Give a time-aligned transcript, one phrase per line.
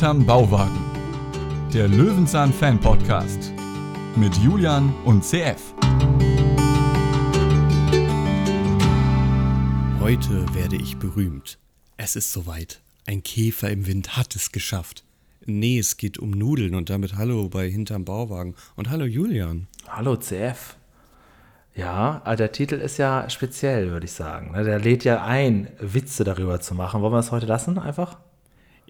[0.00, 0.80] Hinterm Bauwagen.
[1.74, 3.52] Der Löwenzahn Fan Podcast
[4.16, 5.74] mit Julian und CF.
[10.00, 11.58] Heute werde ich berühmt.
[11.98, 12.80] Es ist soweit.
[13.06, 15.04] Ein Käfer im Wind hat es geschafft.
[15.44, 18.54] Nee, es geht um Nudeln und damit Hallo bei Hinterm Bauwagen.
[18.76, 19.66] Und Hallo Julian.
[19.86, 20.76] Hallo CF.
[21.74, 24.52] Ja, also der Titel ist ja speziell, würde ich sagen.
[24.52, 24.64] Ne?
[24.64, 27.02] Der lädt ja ein, Witze darüber zu machen.
[27.02, 28.16] Wollen wir es heute lassen, einfach?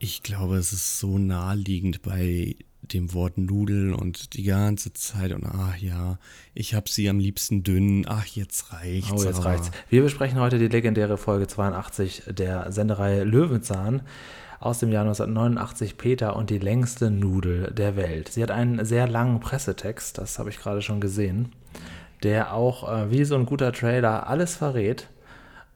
[0.02, 5.44] Ich glaube, es ist so naheliegend bei dem Wort Nudeln und die ganze Zeit und
[5.44, 6.18] ach ja,
[6.54, 9.12] ich habe sie am liebsten dünn, ach jetzt reicht's.
[9.12, 9.70] Oh, jetzt reicht's.
[9.90, 14.00] Wir besprechen heute die legendäre Folge 82 der Sendereihe Löwenzahn
[14.58, 18.30] aus dem Jahr 1989 Peter und die längste Nudel der Welt.
[18.30, 21.52] Sie hat einen sehr langen Pressetext, das habe ich gerade schon gesehen,
[22.22, 25.08] der auch äh, wie so ein guter Trailer alles verrät.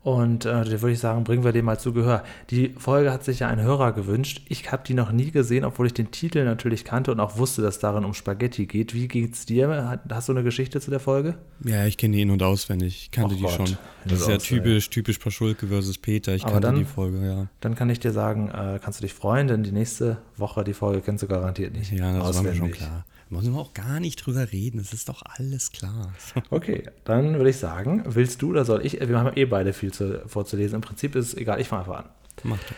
[0.04, 2.22] Und äh, da würde ich sagen, bringen wir dem mal zu Gehör.
[2.50, 4.42] Die Folge hat sich ja ein Hörer gewünscht.
[4.50, 7.62] Ich habe die noch nie gesehen, obwohl ich den Titel natürlich kannte und auch wusste,
[7.62, 8.92] dass darin um Spaghetti geht.
[8.92, 9.98] Wie geht's dir?
[10.10, 11.36] Hast du eine Geschichte zu der Folge?
[11.64, 13.04] Ja, ich kenne die in- und auswendig.
[13.04, 13.52] Ich kannte Och die Gott.
[13.52, 13.66] schon.
[13.66, 14.48] In- Das ist ja auswendig.
[14.48, 16.34] typisch, typisch Paschulke versus Peter.
[16.34, 17.46] Ich Aber kannte dann- die Folge, ja.
[17.60, 20.74] Dann kann ich dir sagen, äh, kannst du dich freuen, denn die nächste Woche die
[20.74, 21.90] Folge kennst du garantiert nicht.
[21.92, 22.76] Ja, das war mir schon Auswendig.
[22.76, 23.06] klar.
[23.28, 24.78] Da müssen wir auch gar nicht drüber reden.
[24.78, 26.12] Es ist doch alles klar.
[26.50, 29.00] Okay, dann würde ich sagen, willst du oder soll ich?
[29.00, 30.76] Wir haben eh beide viel zu, vorzulesen.
[30.76, 32.08] Im Prinzip ist es egal, ich fange einfach an.
[32.42, 32.76] Mach doch.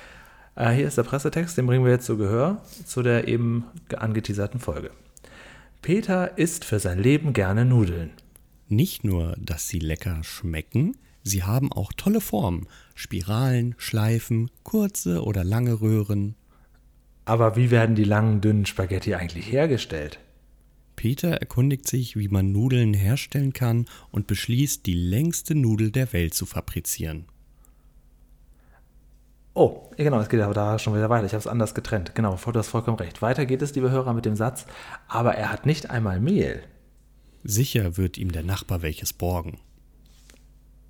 [0.56, 4.58] Äh, hier ist der Pressetext, den bringen wir jetzt zu Gehör zu der eben angeteaserten
[4.58, 4.90] Folge.
[5.82, 8.10] Peter isst für sein Leben gerne Nudeln.
[8.68, 12.66] Nicht nur, dass sie lecker schmecken, sie haben auch tolle Formen.
[12.94, 16.34] Spiralen, Schleifen, kurze oder lange Röhren.
[17.26, 20.18] Aber wie werden die langen, dünnen Spaghetti eigentlich hergestellt?
[20.96, 26.34] Peter erkundigt sich, wie man Nudeln herstellen kann und beschließt, die längste Nudel der Welt
[26.34, 27.26] zu fabrizieren.
[29.54, 31.24] Oh, genau, es geht aber da schon wieder weiter.
[31.24, 32.14] Ich habe es anders getrennt.
[32.14, 33.22] Genau, du hast vollkommen recht.
[33.22, 34.66] Weiter geht es, liebe Hörer, mit dem Satz,
[35.08, 36.62] aber er hat nicht einmal Mehl.
[37.42, 39.58] Sicher wird ihm der Nachbar welches borgen.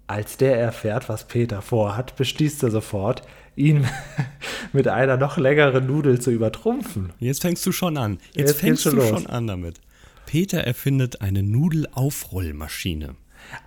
[0.09, 3.22] Als der erfährt, was Peter vorhat, beschließt er sofort,
[3.56, 3.87] ihn
[4.72, 7.12] mit einer noch längeren Nudel zu übertrumpfen.
[7.19, 8.19] Jetzt fängst du schon an.
[8.34, 9.09] Jetzt, Jetzt fängst du los.
[9.09, 9.81] schon an damit.
[10.27, 13.15] Peter erfindet eine Nudelaufrollmaschine.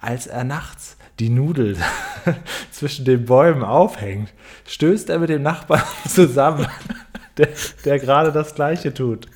[0.02, 1.78] Als er nachts die Nudel
[2.72, 4.34] zwischen den Bäumen aufhängt,
[4.68, 6.68] stößt er mit dem Nachbarn zusammen,
[7.38, 7.50] der,
[7.86, 9.28] der gerade das Gleiche tut.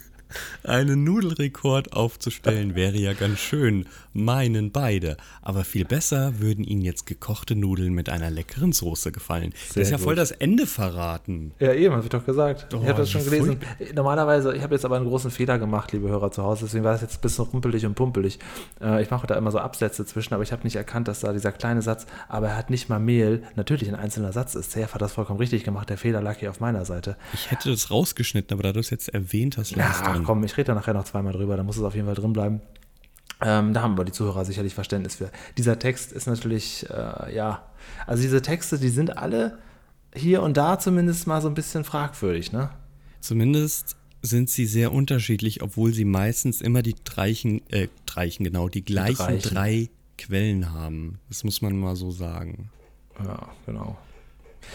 [0.63, 5.17] Einen Nudelrekord aufzustellen wäre ja ganz schön, meinen beide.
[5.41, 9.53] Aber viel besser würden ihnen jetzt gekochte Nudeln mit einer leckeren Soße gefallen.
[9.69, 10.03] das ist ja gut.
[10.03, 11.53] voll das Ende verraten.
[11.59, 12.73] Ja, eben, habe ich doch gesagt.
[12.73, 13.59] Oh, ich habe das schon gelesen.
[13.95, 16.93] Normalerweise, ich habe jetzt aber einen großen Fehler gemacht, liebe Hörer zu Hause, deswegen war
[16.93, 18.39] das jetzt ein bisschen rumpelig und pumpelig.
[18.81, 21.33] Äh, ich mache da immer so Absätze zwischen, aber ich habe nicht erkannt, dass da
[21.33, 24.71] dieser kleine Satz, aber er hat nicht mal Mehl, natürlich ein einzelner Satz ist.
[24.71, 27.17] CF hat das vollkommen richtig gemacht, der Fehler lag hier auf meiner Seite.
[27.33, 30.23] Ich hätte das rausgeschnitten, aber da du es jetzt erwähnt hast, lass drin.
[30.23, 32.33] komm, ich rede da nachher noch zweimal drüber, da muss es auf jeden Fall drin
[32.33, 32.61] bleiben.
[33.43, 35.31] Ähm, da haben aber die Zuhörer sicherlich Verständnis für.
[35.57, 37.63] Dieser Text ist natürlich, äh, ja,
[38.07, 39.57] also diese Texte, die sind alle
[40.15, 42.69] hier und da zumindest mal so ein bisschen fragwürdig, ne?
[43.19, 48.83] Zumindest sind sie sehr unterschiedlich, obwohl sie meistens immer die Dreichen, äh, Dreichen, genau, die
[48.83, 49.53] gleichen Dreichen.
[49.53, 51.19] drei Quellen haben.
[51.27, 52.69] Das muss man mal so sagen.
[53.23, 53.97] Ja, genau.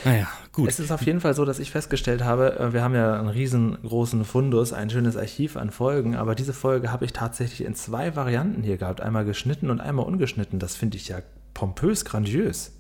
[0.04, 0.68] Naja, gut.
[0.68, 3.28] Es ist auf jeden Fall so, dass ich festgestellt habe, äh, wir haben ja einen
[3.28, 8.16] riesengroßen Fundus, ein schönes Archiv an Folgen, aber diese Folge habe ich tatsächlich in zwei
[8.16, 9.00] Varianten hier gehabt.
[9.00, 10.58] Einmal geschnitten und einmal ungeschnitten.
[10.58, 11.20] Das finde ich ja
[11.54, 12.72] pompös, grandios.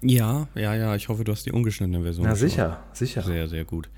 [0.00, 2.26] Ja, ja, ja, ich hoffe, du hast die ungeschnittene Version.
[2.26, 3.22] Na sicher, sicher.
[3.22, 3.88] Sehr, sehr gut.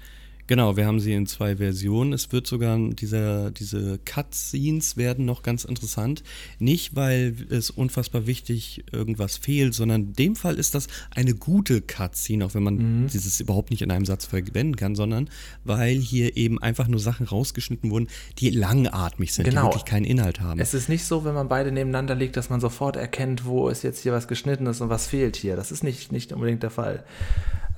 [0.51, 2.13] Genau, wir haben sie in zwei Versionen.
[2.13, 6.25] Es wird sogar dieser, diese Cutscenes werden noch ganz interessant.
[6.59, 11.81] Nicht, weil es unfassbar wichtig irgendwas fehlt, sondern in dem Fall ist das eine gute
[11.81, 13.07] Cutscene, auch wenn man Mhm.
[13.07, 15.31] dieses überhaupt nicht in einem Satz verwenden kann, sondern
[15.63, 18.09] weil hier eben einfach nur Sachen rausgeschnitten wurden,
[18.39, 19.61] die langatmig sind, Genau.
[19.61, 20.59] die wirklich keinen Inhalt haben.
[20.59, 23.85] Es ist nicht so, wenn man beide nebeneinander legt, dass man sofort erkennt, wo ist
[23.85, 25.55] jetzt hier was geschnitten ist und was fehlt hier.
[25.55, 27.05] Das ist nicht, nicht unbedingt der Fall.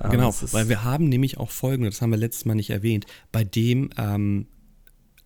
[0.03, 3.05] Ähm, Genau, weil wir haben nämlich auch Folgen, das haben wir letztes Mal nicht erwähnt,
[3.31, 4.47] bei dem ähm,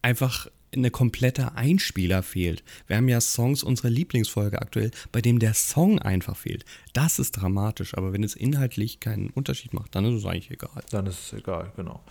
[0.01, 2.63] einfach eine komplette Einspieler fehlt.
[2.88, 6.65] Wir haben ja Songs, unsere Lieblingsfolge aktuell, bei dem der Song einfach fehlt.
[6.94, 10.83] Das ist dramatisch, aber wenn es inhaltlich keinen Unterschied macht, dann ist es eigentlich egal.
[10.91, 12.01] Dann ist es egal, genau.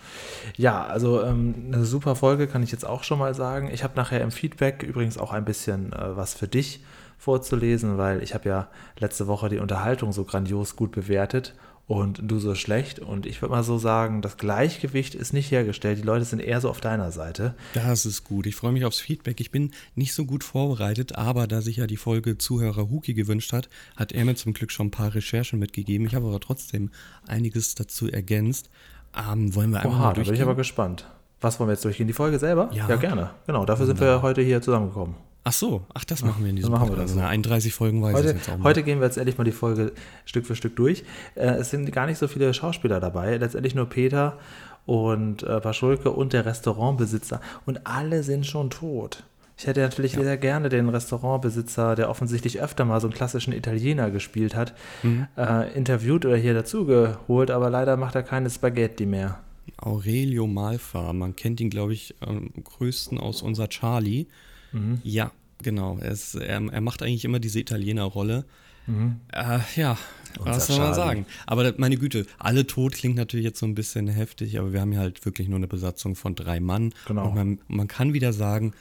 [0.57, 3.69] Ja, also ähm, eine super Folge kann ich jetzt auch schon mal sagen.
[3.71, 6.81] Ich habe nachher im Feedback übrigens auch ein bisschen äh, was für dich
[7.19, 8.67] vorzulesen, weil ich habe ja
[8.99, 11.53] letzte Woche die Unterhaltung so grandios gut bewertet
[11.87, 12.99] und du so schlecht.
[12.99, 15.97] Und ich würde mal so sagen, das Gleichgewicht ist nicht hergestellt.
[15.97, 17.55] Die Leute sind eher so auf deiner Seite.
[17.73, 18.45] Das ist gut.
[18.45, 19.39] Ich freue mich aufs Feedback.
[19.39, 23.53] Ich bin nicht so gut vorbereitet, aber da sich ja die Folge Zuhörer Huki gewünscht
[23.53, 26.05] hat, hat er mir zum Glück schon ein paar Recherchen mitgegeben.
[26.05, 26.91] Ich habe aber trotzdem
[27.25, 28.69] einiges dazu ergänzt.
[29.17, 30.43] Ähm, wollen wir einfach Oha, mal da bin ich durchgehen?
[30.47, 31.07] aber gespannt.
[31.39, 32.07] Was wollen wir jetzt durchgehen?
[32.07, 32.69] Die Folge selber?
[32.73, 32.93] Ja.
[32.97, 33.29] gerne.
[33.45, 35.15] Genau, dafür sind wir heute hier zusammengekommen.
[35.47, 37.11] Ach so, ach, das machen wir in diesem machen wir Podcast.
[37.15, 37.21] das.
[37.23, 38.65] Na, 31 Folgen weiß Heute, ich jetzt auch mal.
[38.65, 39.93] heute gehen wir jetzt endlich mal die Folge
[40.25, 41.05] Stück für Stück durch.
[41.35, 44.37] Äh, es sind gar nicht so viele Schauspieler dabei, letztendlich nur Peter
[44.85, 47.39] und äh, Paschulke und der Restaurantbesitzer.
[47.65, 49.23] Und alle sind schon tot.
[49.57, 54.11] Ich hätte natürlich sehr gerne den Restaurantbesitzer, der offensichtlich öfter mal so einen klassischen Italiener
[54.11, 55.27] gespielt hat, Mhm.
[55.37, 59.39] äh, interviewt oder hier dazugeholt, aber leider macht er keine Spaghetti mehr.
[59.77, 64.25] Aurelio Malfa, man kennt ihn, glaube ich, am größten aus unser Charlie.
[64.71, 64.99] Mhm.
[65.03, 65.31] Ja,
[65.61, 65.97] genau.
[65.99, 68.45] Er, ist, er, er macht eigentlich immer diese Italiener-Rolle.
[68.87, 69.19] Mhm.
[69.33, 69.97] Äh, ja,
[70.39, 71.25] was soll man sagen?
[71.45, 74.93] Aber meine Güte, alle tot klingt natürlich jetzt so ein bisschen heftig, aber wir haben
[74.93, 76.93] ja halt wirklich nur eine Besatzung von drei Mann.
[77.05, 77.27] Genau.
[77.27, 78.73] Und man, man kann wieder sagen,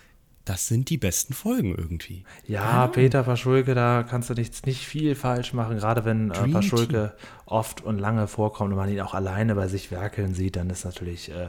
[0.47, 2.23] das sind die besten Folgen irgendwie.
[2.47, 5.79] Ja, Peter Paschulke, da kannst du nichts, nicht viel falsch machen.
[5.79, 7.15] Gerade wenn äh, Paschulke
[7.47, 10.85] oft und lange vorkommt und man ihn auch alleine bei sich werkeln sieht, dann ist
[10.85, 11.49] natürlich, äh,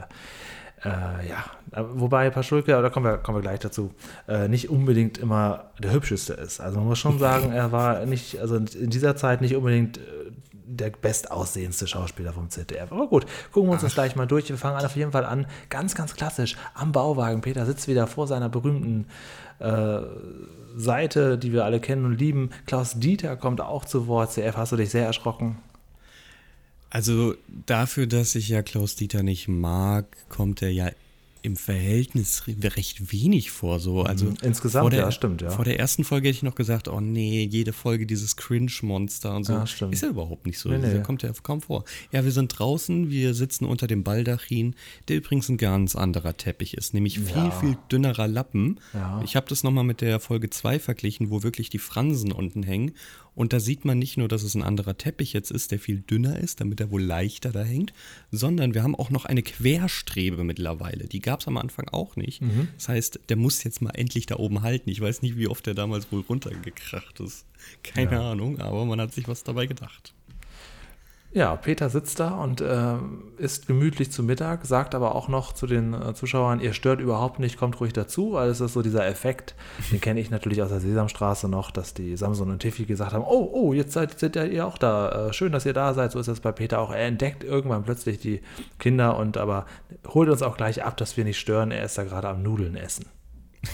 [0.84, 1.44] äh, ja,
[1.94, 3.92] wobei Paschulke, da kommen wir, kommen wir gleich dazu,
[4.28, 6.60] äh, nicht unbedingt immer der hübscheste ist.
[6.60, 10.00] Also man muss schon sagen, er war nicht, also in dieser Zeit nicht unbedingt äh,
[10.52, 12.92] der bestaussehendste Schauspieler vom ZDF.
[12.92, 14.48] Aber gut, gucken wir uns das gleich mal durch.
[14.48, 17.40] Wir fangen an auf jeden Fall an, ganz, ganz klassisch, am Bauwagen.
[17.40, 19.06] Peter sitzt wieder vor seiner berühmten
[19.58, 20.00] äh,
[20.76, 22.50] Seite, die wir alle kennen und lieben.
[22.66, 24.32] Klaus Dieter kommt auch zu Wort.
[24.32, 25.56] CF, hast du dich sehr erschrocken?
[26.90, 27.34] Also
[27.66, 30.90] dafür, dass ich ja Klaus Dieter nicht mag, kommt er ja
[31.42, 33.78] im Verhältnis recht wenig vor.
[33.78, 34.02] So.
[34.02, 34.36] Also Mhm.
[34.42, 35.50] Insgesamt, vor der, ja, stimmt, ja.
[35.50, 39.44] Vor der ersten Folge hätte ich noch gesagt, oh nee, jede Folge dieses Cringe-Monster und
[39.44, 39.52] so.
[39.52, 39.94] Ja, stimmt.
[39.94, 40.68] Ist ja überhaupt nicht so.
[40.68, 40.90] Nee, nee.
[40.90, 41.84] Der kommt ja kaum vor.
[42.10, 44.74] Ja, wir sind draußen, wir sitzen unter dem Baldachin,
[45.06, 47.50] der übrigens ein ganz anderer Teppich ist, nämlich viel, Ja.
[47.52, 48.80] viel dünnerer Lappen.
[48.92, 49.22] Ja.
[49.24, 52.92] Ich habe das nochmal mit der Folge 2 verglichen, wo wirklich die Fransen unten hängen.
[53.38, 56.00] Und da sieht man nicht nur, dass es ein anderer Teppich jetzt ist, der viel
[56.00, 57.92] dünner ist, damit er wohl leichter da hängt,
[58.32, 61.06] sondern wir haben auch noch eine Querstrebe mittlerweile.
[61.06, 62.42] Die gab es am Anfang auch nicht.
[62.42, 62.66] Mhm.
[62.74, 64.90] Das heißt, der muss jetzt mal endlich da oben halten.
[64.90, 67.46] Ich weiß nicht, wie oft der damals wohl runtergekracht ist.
[67.84, 70.14] Keine Ahnung, aber man hat sich was dabei gedacht.
[71.30, 72.94] Ja, Peter sitzt da und äh,
[73.36, 77.38] isst gemütlich zu Mittag, sagt aber auch noch zu den äh, Zuschauern, ihr stört überhaupt
[77.38, 79.54] nicht, kommt ruhig dazu, weil es ist so dieser Effekt,
[79.92, 83.24] den kenne ich natürlich aus der Sesamstraße noch, dass die Samson und Tiffy gesagt haben,
[83.24, 86.18] oh, oh, jetzt seid, seid ihr auch da, äh, schön, dass ihr da seid, so
[86.18, 86.90] ist es bei Peter auch.
[86.90, 88.40] Er entdeckt irgendwann plötzlich die
[88.78, 89.66] Kinder und aber
[90.06, 92.74] holt uns auch gleich ab, dass wir nicht stören, er ist da gerade am Nudeln
[92.74, 93.06] essen.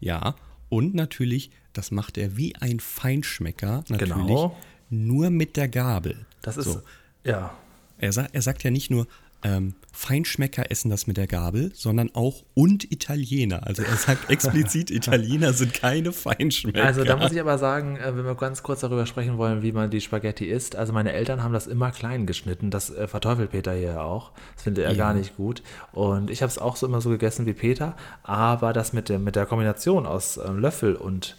[0.00, 0.34] Ja,
[0.68, 4.56] und natürlich, das macht er wie ein Feinschmecker, natürlich, Genau.
[4.90, 6.16] Nur mit der Gabel.
[6.42, 6.82] Das ist, So.
[7.24, 7.50] ja,
[7.98, 9.06] Er, sa er sagt ja nicht nur,
[9.44, 13.66] ähm, Feinschmecker essen das mit der Gabel, sondern auch und Italiener.
[13.66, 16.82] Also er sagt explizit, Italiener sind keine Feinschmecker.
[16.84, 19.70] Also da muss ich aber sagen, äh, wenn wir ganz kurz darüber sprechen wollen, wie
[19.70, 20.74] man die Spaghetti isst.
[20.74, 22.70] Also meine Eltern haben das immer klein geschnitten.
[22.72, 24.32] Das äh, verteufelt Peter hier auch.
[24.54, 24.96] Das findet er Ja.
[24.98, 25.62] gar nicht gut.
[25.92, 27.96] Und ich habe es auch so immer so gegessen wie Peter.
[28.24, 31.36] Aber das mit der, mit der Kombination aus äh, Löffel und,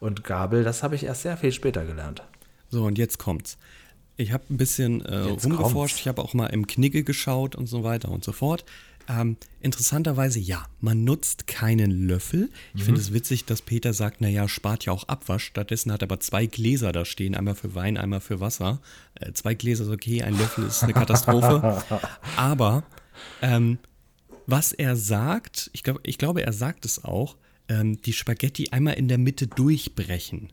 [0.00, 2.22] und Gabel, das habe ich erst sehr viel später gelernt.
[2.72, 3.58] So, und jetzt kommt's.
[4.16, 6.00] Ich habe ein bisschen äh, rumgeforscht, kommt's.
[6.00, 8.64] ich habe auch mal im Knigge geschaut und so weiter und so fort.
[9.08, 12.50] Ähm, interessanterweise, ja, man nutzt keinen Löffel.
[12.74, 15.44] Ich finde es witzig, dass Peter sagt, naja, spart ja auch Abwasch.
[15.44, 18.80] Stattdessen hat er aber zwei Gläser da stehen, einmal für Wein, einmal für Wasser.
[19.16, 21.82] Äh, zwei Gläser ist okay, ein Löffel ist eine Katastrophe.
[22.36, 22.84] aber
[23.42, 23.78] ähm,
[24.46, 27.36] was er sagt, ich, glaub, ich glaube, er sagt es auch,
[27.68, 30.48] ähm, die Spaghetti einmal in der Mitte durchbrechen.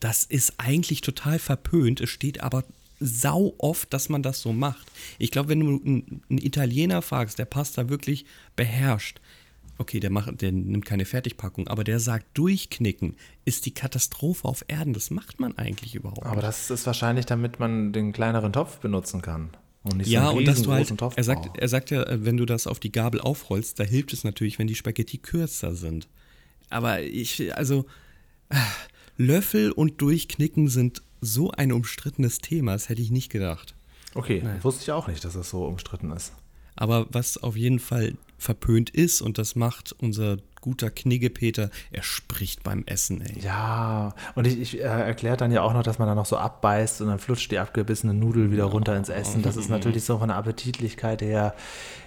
[0.00, 2.00] Das ist eigentlich total verpönt.
[2.00, 2.64] Es steht aber
[3.00, 4.86] sau oft, dass man das so macht.
[5.18, 8.24] Ich glaube, wenn du einen, Italiener fragst, der Pasta wirklich
[8.56, 9.20] beherrscht,
[9.78, 14.64] okay, der, macht, der nimmt keine Fertigpackung, aber der sagt, durchknicken ist die Katastrophe auf
[14.68, 14.92] Erden.
[14.92, 19.20] Das macht man eigentlich überhaupt Aber das ist wahrscheinlich, damit man den kleineren Topf benutzen
[19.22, 19.50] kann.
[19.82, 22.04] Und nicht Ja, so einen und dass du halt, Topf er sagt, er sagt ja,
[22.08, 25.74] wenn du das auf die Gabel aufrollst, da hilft es natürlich, wenn die Spaghetti kürzer
[25.74, 26.08] sind.
[26.70, 27.84] Aber ich, also,
[28.48, 28.56] äh,
[29.16, 33.74] Löffel und Durchknicken sind so ein umstrittenes Thema, das hätte ich nicht gedacht.
[34.14, 36.32] Okay, wusste ich auch nicht, dass es so umstritten ist.
[36.76, 42.62] Aber was auf jeden Fall verpönt ist, und das macht unser guter Kniggepeter, er spricht
[42.62, 43.38] beim Essen, ey.
[43.38, 46.38] Ja, und ich, ich äh, erkläre dann ja auch noch, dass man da noch so
[46.38, 49.42] abbeißt und dann flutscht die abgebissene Nudel wieder runter ins Essen.
[49.42, 51.54] Das ist natürlich so von der Appetitlichkeit her,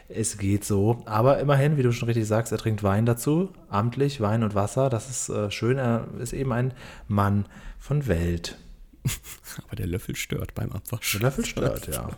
[0.10, 1.04] es geht so.
[1.06, 4.90] Aber immerhin, wie du schon richtig sagst, er trinkt Wein dazu, amtlich, Wein und Wasser.
[4.90, 5.78] Das ist äh, schön.
[5.78, 6.74] Er ist eben ein
[7.08, 7.46] Mann
[7.78, 8.58] von Welt.
[9.68, 11.14] Aber der Löffel stört beim Abwasch.
[11.14, 12.10] Der Löffel stört, ja.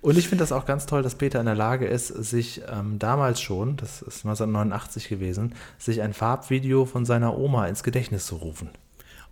[0.00, 2.98] Und ich finde das auch ganz toll, dass Peter in der Lage ist, sich ähm,
[2.98, 8.36] damals schon, das ist 1989 gewesen, sich ein Farbvideo von seiner Oma ins Gedächtnis zu
[8.36, 8.70] rufen.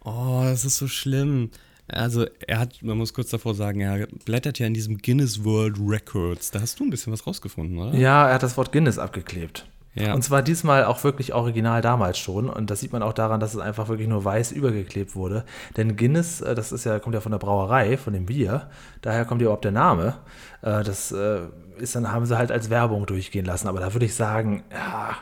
[0.04, 1.50] Oh, das ist so schlimm.
[1.88, 5.76] Also er hat, man muss kurz davor sagen, er blättert ja in diesem Guinness World
[5.80, 6.50] Records.
[6.50, 7.94] Da hast du ein bisschen was rausgefunden, oder?
[7.94, 9.66] Ja, er hat das Wort Guinness abgeklebt.
[9.94, 10.14] Ja.
[10.14, 12.48] Und zwar diesmal auch wirklich original damals schon.
[12.48, 15.44] Und das sieht man auch daran, dass es einfach wirklich nur weiß übergeklebt wurde.
[15.76, 18.70] Denn Guinness, äh, das ist ja, kommt ja von der Brauerei, von dem Bier.
[19.02, 20.16] Daher kommt ja überhaupt der Name.
[20.62, 21.40] Äh, Das äh,
[21.78, 23.68] ist dann, haben sie halt als Werbung durchgehen lassen.
[23.68, 25.16] Aber da würde ich sagen, ja.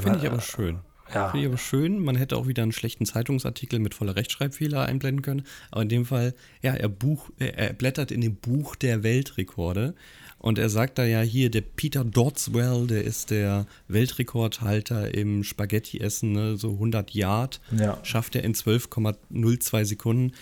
[0.00, 0.78] Finde ich aber schön.
[1.12, 1.28] Ja.
[1.30, 2.04] Finde ich aber schön.
[2.04, 5.44] Man hätte auch wieder einen schlechten Zeitungsartikel mit voller Rechtschreibfehler einblenden können.
[5.70, 9.94] Aber in dem Fall, ja, er, Buch, er blättert in dem Buch der Weltrekorde.
[10.38, 16.32] Und er sagt da ja hier, der Peter Dodswell, der ist der Weltrekordhalter im Spaghetti-Essen,
[16.32, 16.56] ne?
[16.56, 17.60] so 100 Yard.
[17.76, 17.98] Ja.
[18.04, 20.32] Schafft er in 12,02 Sekunden.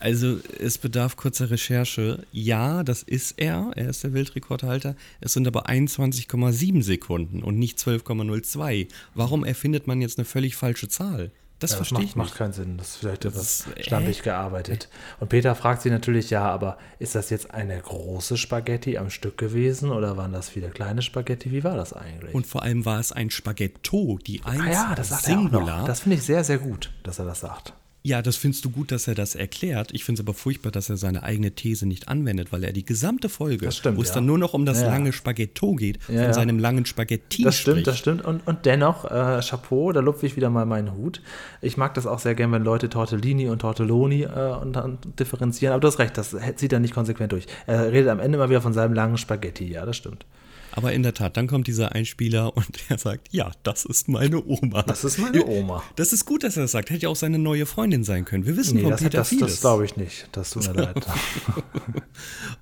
[0.00, 2.24] Also es bedarf kurzer Recherche.
[2.32, 3.70] Ja, das ist er.
[3.76, 4.96] Er ist der Weltrekordhalter.
[5.20, 8.88] Es sind aber 21,7 Sekunden und nicht 12,02.
[9.14, 11.30] Warum erfindet man jetzt eine völlig falsche Zahl?
[11.64, 12.38] Das Ja, das verstehe macht, ich macht nicht.
[12.38, 12.78] keinen Sinn.
[12.78, 14.88] Das ist vielleicht etwas äh, schlampig gearbeitet.
[15.20, 19.38] Und Peter fragt sich natürlich, ja, aber ist das jetzt eine große Spaghetti am Stück
[19.38, 21.50] gewesen oder waren das viele kleine Spaghetti?
[21.52, 22.34] Wie war das eigentlich?
[22.34, 25.84] Und vor allem war es ein Spaghetto, die eins ah ja, das Singular.
[25.86, 27.74] Das finde ich sehr, sehr gut, dass er das sagt.
[28.06, 29.88] Ja, das findest du gut, dass er das erklärt.
[29.94, 32.84] Ich finde es aber furchtbar, dass er seine eigene These nicht anwendet, weil er die
[32.84, 34.16] gesamte Folge, stimmt, wo es ja.
[34.16, 34.88] dann nur noch um das Ja.
[34.88, 36.30] lange Spaghetto geht, von ja.
[36.34, 37.86] seinem langen Spaghetti Das stimmt, spricht.
[37.86, 38.22] das stimmt.
[38.22, 41.22] Und, und dennoch, äh, Chapeau, da lupfe ich wieder mal meinen Hut.
[41.62, 45.72] Ich mag das auch sehr gern, wenn Leute Tortellini und Tortelloni äh, und dann differenzieren.
[45.72, 47.46] Aber du hast recht, das zieht er nicht konsequent durch.
[47.66, 49.64] Er redet am Ende mal wieder von seinem langen Spaghetti.
[49.72, 50.26] Ja, das stimmt.
[50.76, 54.44] Aber in der Tat, dann kommt dieser Einspieler und er sagt, ja, das ist meine
[54.44, 54.82] Oma.
[54.82, 55.84] Das ist meine Oma.
[55.94, 56.90] Das ist gut, dass er das sagt.
[56.90, 58.44] Hätte ja auch seine neue Freundin sein können.
[58.44, 59.52] Wir wissen Nee, von das, Peter das, vieles.
[59.52, 60.28] das glaube ich nicht.
[60.32, 61.06] Das tut mir leid.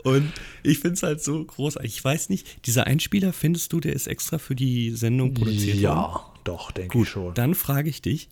[0.05, 0.31] Und
[0.63, 1.91] ich finde es halt so großartig.
[1.95, 5.83] Ich weiß nicht, dieser Einspieler, findest du, der ist extra für die Sendung produziert worden?
[5.83, 7.35] ja, doch, denke ich schon.
[7.35, 8.29] Dann frage ich dich,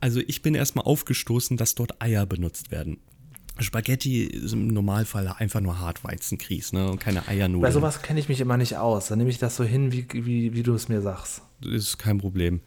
[0.00, 2.98] also ich bin erstmal aufgestoßen, dass dort Eier benutzt werden.
[3.58, 6.90] Spaghetti ist im Normalfall einfach nur Hartweizengrieß, ne?
[6.90, 7.62] Und keine Eiernudeln.
[7.62, 9.08] Bei sowas kenne ich mich immer nicht aus.
[9.08, 11.42] Dann nehme ich das so hin, wie, wie, wie du es mir sagst.
[11.62, 12.60] Das ist kein Problem.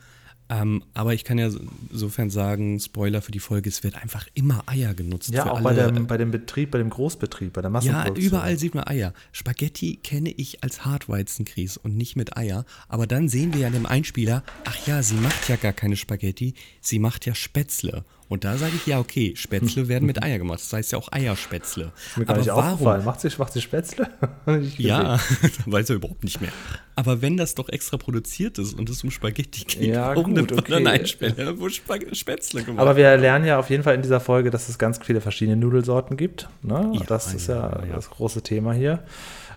[0.51, 1.51] Ähm, aber ich kann ja
[1.91, 5.29] insofern sagen, Spoiler für die Folge, es wird einfach immer Eier genutzt.
[5.29, 8.25] Ja, auch bei alle- dem, bei dem Betrieb, bei dem Großbetrieb, bei der Ja, Massenproduktion.
[8.25, 9.13] überall sieht man Eier.
[9.31, 12.65] Spaghetti kenne ich als Hartweizengrieß und nicht mit Eier.
[12.87, 15.95] Aber dann sehen wir ja in dem Einspieler, ach ja, sie macht ja gar keine
[15.95, 18.03] Spaghetti, sie macht ja Spätzle.
[18.29, 20.59] Und da sage ich, ja, okay, Spätzle werden mit Eier gemacht.
[20.59, 21.91] Das heißt ja auch Eierspätzle.
[22.15, 23.03] Mir gar Aber nicht warum?
[23.03, 24.07] Macht sie, macht sie Spätzle?
[24.77, 25.19] Ja,
[25.65, 26.51] weiß er überhaupt nicht mehr.
[26.95, 30.35] Aber wenn das doch extra produziert ist und es um Spaghetti geht, Ja, warum gut,
[30.35, 30.87] man dann okay.
[30.87, 34.69] Einspieler, wo Spätzle gemacht Aber wir lernen ja auf jeden Fall in dieser Folge, dass
[34.69, 36.49] es ganz viele verschiedene Nudelsorten gibt.
[36.61, 36.91] Ne?
[36.93, 37.95] Ja, das ist ja, ja, ja.
[37.95, 39.03] das große Thema hier.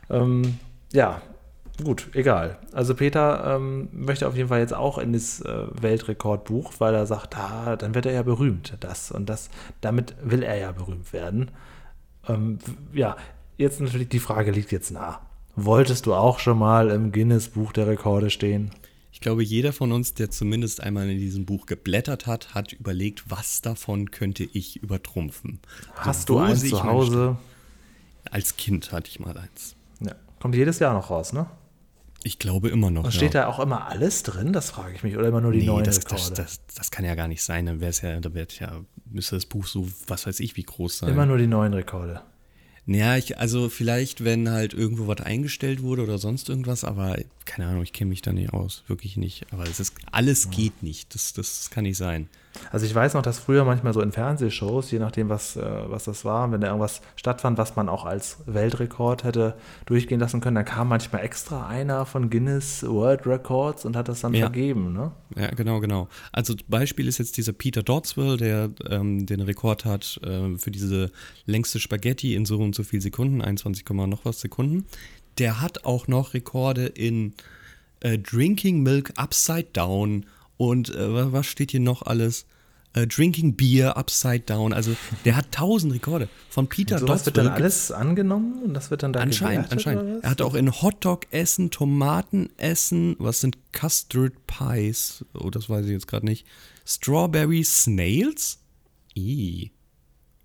[0.09, 0.59] Ähm,
[0.93, 1.21] ja,
[1.83, 2.59] gut, egal.
[2.73, 7.07] Also Peter ähm, möchte auf jeden Fall jetzt auch in das äh, Weltrekordbuch, weil er
[7.07, 8.77] sagt, ah, dann wird er ja berühmt.
[8.81, 9.51] Das und das,
[9.81, 11.51] damit will er ja berühmt werden.
[12.29, 12.59] Ähm,
[12.93, 13.17] ja,
[13.57, 15.21] jetzt natürlich die Frage liegt jetzt nah.
[15.57, 18.71] Wolltest du auch schon mal im Guinness-Buch der Rekorde stehen?
[19.13, 23.31] Ich glaube, jeder von uns, der zumindest einmal in diesem Buch geblättert hat, hat überlegt,
[23.31, 25.61] was davon könnte ich übertrumpfen.
[25.95, 27.37] Hast wo du eins zu Hause?
[28.31, 29.77] Als Kind hatte ich mal eins.
[30.01, 30.15] Ja.
[30.41, 31.47] Kommt jedes Jahr noch raus, ne?
[32.25, 33.05] Ich glaube immer noch.
[33.05, 33.17] Und ja.
[33.17, 34.53] steht da auch immer alles drin?
[34.53, 35.17] Das frage ich mich.
[35.17, 36.23] Oder immer nur die nee, neuen das, Rekorde?
[36.35, 37.67] das, das, das kann ja gar nicht sein.
[37.67, 40.63] Dann wäre es ja, da wird ja, müsste das Buch so, was weiß ich, wie
[40.63, 41.11] groß sein.
[41.11, 42.23] immer nur die neuen Rekorde.
[42.85, 47.69] Naja, ich, also vielleicht, wenn halt irgendwo was eingestellt wurde oder sonst irgendwas, aber keine
[47.69, 49.47] Ahnung, ich kenne mich da nicht aus, wirklich nicht.
[49.53, 52.29] Aber es ist, alles geht nicht, das, das kann nicht sein.
[52.71, 56.05] Also ich weiß noch, dass früher manchmal so in Fernsehshows, je nachdem, was, äh, was
[56.05, 59.55] das war, wenn da irgendwas stattfand, was man auch als Weltrekord hätte
[59.87, 64.21] durchgehen lassen können, dann kam manchmal extra einer von Guinness World Records und hat das
[64.21, 64.47] dann Ja.
[64.47, 65.13] vergeben, ne?
[65.37, 66.09] Ja, genau, genau.
[66.31, 71.11] Also Beispiel ist jetzt dieser Peter Dodswell, der ähm, den Rekord hat äh, für diese
[71.47, 74.85] längste Spaghetti in so und so viel Sekunden, 21, Komma noch was Sekunden.
[75.39, 77.33] Der hat auch noch Rekorde in
[78.01, 80.27] äh, Drinking Milk Upside Down
[80.71, 82.47] und äh, wa- was steht hier noch alles?
[82.95, 84.73] Äh, Drinking Beer Upside Down.
[84.75, 86.29] Also der hat tausend Rekorde.
[86.51, 90.23] Von Peter So was wird dann alles angenommen und das wird dann da Anscheinend, anscheinend.
[90.23, 95.25] Er hat auch in Hotdog essen, Tomaten essen, was sind Custard Pies?
[95.33, 96.47] Oh, das weiß ich jetzt gerade nicht.
[96.85, 98.59] Strawberry Snails?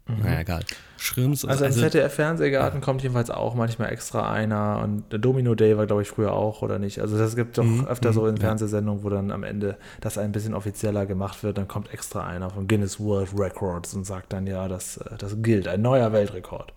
[0.10, 0.22] I.
[0.22, 0.64] Naja, egal.
[0.98, 1.44] Schrimps.
[1.44, 1.50] Mhm.
[1.50, 6.02] Also im ZDF-Fernsehgarten kommt jedenfalls auch manchmal extra einer und der Domino Day war, glaube
[6.02, 7.00] ich, früher auch, oder nicht?
[7.02, 10.32] Also das gibt doch Mhm, öfter so in Fernsehsendungen, wo dann am Ende das ein
[10.32, 14.48] bisschen offizieller gemacht wird, dann kommt extra einer von Guinness World Records und sagt dann,
[14.48, 16.74] ja, das, äh, das gilt, ein neuer Weltrekord.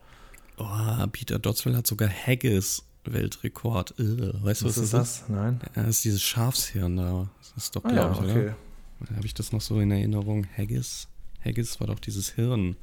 [0.58, 3.94] oh, Peter Dodswell hat sogar Haggis Weltrekord.
[3.99, 4.38] Irre.
[4.42, 5.20] Weißt du, was, Was ist das ist?
[5.22, 5.28] das?
[5.28, 5.60] Nein?
[5.75, 7.28] Ja, das ist dieses Schafshirn da.
[7.38, 8.54] Das ist doch, Ah, glaube ja, ich, okay.
[9.16, 10.46] Habe ich das noch so in Erinnerung?
[10.58, 11.08] Haggis?
[11.42, 12.76] Haggis war doch dieses Hirn.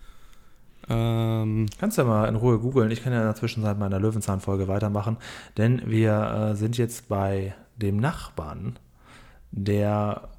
[0.90, 2.92] Ähm, Kannst du ja mal in Ruhe googeln.
[2.92, 5.18] Ich kann ja in der Zwischenzeit meiner Löwenzahn-Folge weitermachen,
[5.58, 8.80] denn wir äh, sind jetzt bei dem Nachbarn,
[9.52, 10.30] der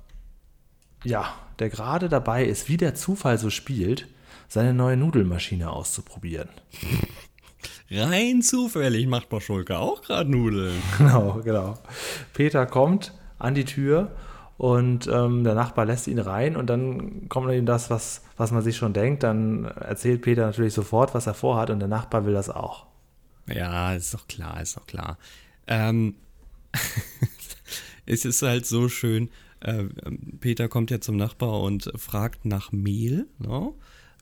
[1.04, 4.08] ja, der gerade dabei ist, wie der Zufall so spielt,
[4.48, 6.48] seine neue Nudelmaschine auszuprobieren.
[7.90, 10.82] rein zufällig macht Paschulke auch gerade Nudeln.
[10.98, 11.78] Genau, genau.
[12.34, 14.12] Peter kommt an die Tür
[14.58, 18.62] und ähm, der Nachbar lässt ihn rein und dann kommt ihm das, was, was man
[18.62, 19.22] sich schon denkt.
[19.22, 22.86] Dann erzählt Peter natürlich sofort, was er vorhat und der Nachbar will das auch.
[23.46, 25.16] Ja, ist doch klar, ist doch klar.
[25.68, 26.16] Ähm,
[28.06, 29.30] es ist halt so schön.
[29.60, 29.84] Äh,
[30.40, 33.28] Peter kommt ja zum Nachbar und fragt nach Mehl.
[33.38, 33.72] Ne?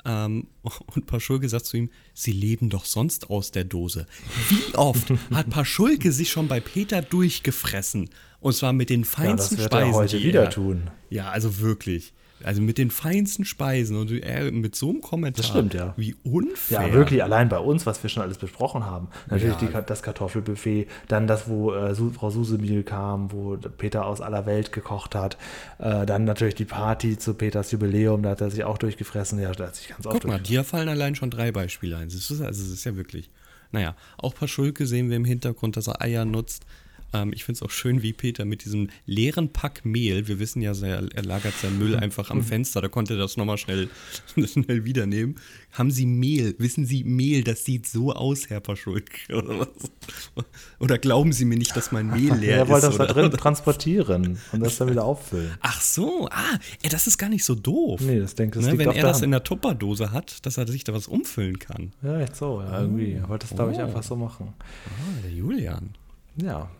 [0.04, 0.48] Ähm,
[0.94, 4.06] und Paschulke sagt zu ihm, sie leben doch sonst aus der Dose.
[4.50, 8.10] Wie oft hat Paschulke sich schon bei Peter durchgefressen?
[8.46, 9.92] Und zwar mit den Ja, feinsten das wird Speisen.
[9.92, 10.90] er heute wieder er- tun.
[11.10, 12.12] Ja, also wirklich.
[12.44, 15.38] Also mit den feinsten Speisen und er mit so einem Kommentar.
[15.42, 15.94] Das stimmt, ja.
[15.96, 16.86] Wie unfair.
[16.88, 19.08] Ja, wirklich allein bei uns, was wir schon alles besprochen haben.
[19.30, 19.80] Natürlich Ja.
[19.80, 24.70] die, das Kartoffelbuffet, dann das, wo äh, Frau Susemil kam, wo Peter aus aller Welt
[24.70, 25.38] gekocht hat.
[25.78, 29.40] Äh, dann natürlich die Party zu Peters Jubiläum, da hat er sich auch durchgefressen.
[29.40, 30.54] Ja, da hat sich ganz oft Guck mal, durchgefressen.
[30.54, 32.08] dir fallen allein schon drei Beispiele ein.
[32.08, 33.30] Das ist, also es ist ja wirklich.
[33.72, 36.64] Naja, auch Paschulke sehen wir im Hintergrund, dass er Eier nutzt.
[37.16, 40.60] Ähm, ich finde es auch schön, wie Peter mit diesem leeren Pack Mehl, wir wissen
[40.62, 43.88] ja, er, er lagert seinen Müll einfach am Fenster, da konnte er das nochmal schnell,
[44.46, 45.36] schnell wiedernehmen.
[45.72, 46.54] Haben Sie Mehl?
[46.58, 47.44] Wissen Sie Mehl?
[47.44, 49.34] Das sieht so aus, Herr Paschulke.
[49.36, 49.68] Oder, was?
[50.78, 52.68] oder glauben Sie mir nicht, dass mein Mehl leer er ist?
[52.68, 55.52] wollte das da drin transportieren und das dann wieder auffüllen.
[55.60, 58.00] Ach so, ah, ey, das ist gar nicht so doof.
[58.00, 60.84] Nee, das denke ich, ne, wenn er das in der Tupperdose hat, dass er sich
[60.84, 61.92] da was umfüllen kann.
[62.02, 63.12] Ja, echt so, ja, irgendwie.
[63.12, 64.54] Er wollte das, glaube ich, einfach so machen.
[64.58, 65.90] Ah, der Julian.
[66.36, 66.70] Ja.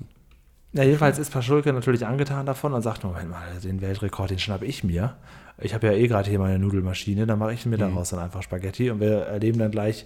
[0.76, 4.62] Ja, jedenfalls ist Paschulke natürlich angetan davon und sagt, Moment mal, den Weltrekord, den schnapp
[4.62, 5.16] ich mir.
[5.56, 8.42] Ich habe ja eh gerade hier meine Nudelmaschine, dann mache ich mir daraus dann einfach
[8.42, 10.04] Spaghetti und wir erleben dann gleich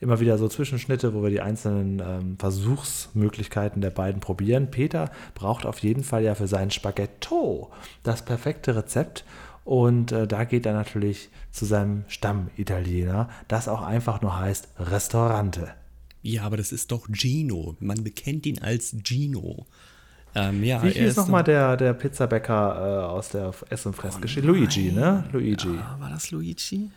[0.00, 4.72] immer wieder so Zwischenschnitte, wo wir die einzelnen ähm, Versuchsmöglichkeiten der beiden probieren.
[4.72, 7.70] Peter braucht auf jeden Fall ja für sein Spaghetto
[8.02, 9.24] das perfekte Rezept
[9.64, 15.68] und äh, da geht er natürlich zu seinem Stammitaliener, das auch einfach nur heißt Restaurante.
[16.22, 17.76] Ja, aber das ist doch Gino.
[17.78, 19.66] Man bekennt ihn als Gino.
[20.34, 24.46] Ähm, ja, Wie hieß ist nochmal der, der Pizzabäcker äh, aus der Ess- und Fressgeschichte?
[24.46, 25.24] Luigi, ne?
[25.32, 25.68] Luigi.
[25.68, 26.90] Ah, war das Luigi?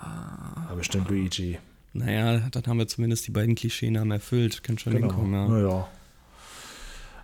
[0.00, 1.58] Ja, bestimmt Luigi.
[1.92, 4.62] Naja, dann haben wir zumindest die beiden Klischeenamen erfüllt.
[4.62, 5.48] Kann schon hinkommen, ja.
[5.48, 5.88] Naja.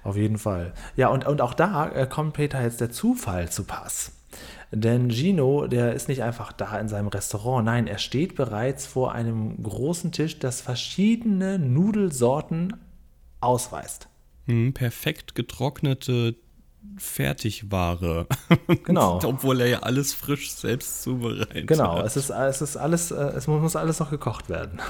[0.03, 0.75] Auf jeden Fall.
[0.97, 4.13] Ja, und, und auch da äh, kommt Peter jetzt der Zufall zu Pass.
[4.71, 9.13] Denn Gino, der ist nicht einfach da in seinem Restaurant, nein, er steht bereits vor
[9.13, 12.77] einem großen Tisch, das verschiedene Nudelsorten
[13.41, 14.09] ausweist.
[14.47, 16.35] Hm, perfekt getrocknete
[16.99, 18.27] Fertigware.
[18.85, 19.21] Genau.
[19.25, 22.07] Obwohl er ja alles frisch selbst zubereitet Genau, hat.
[22.07, 24.81] es ist, es ist alles, äh, es muss alles noch gekocht werden.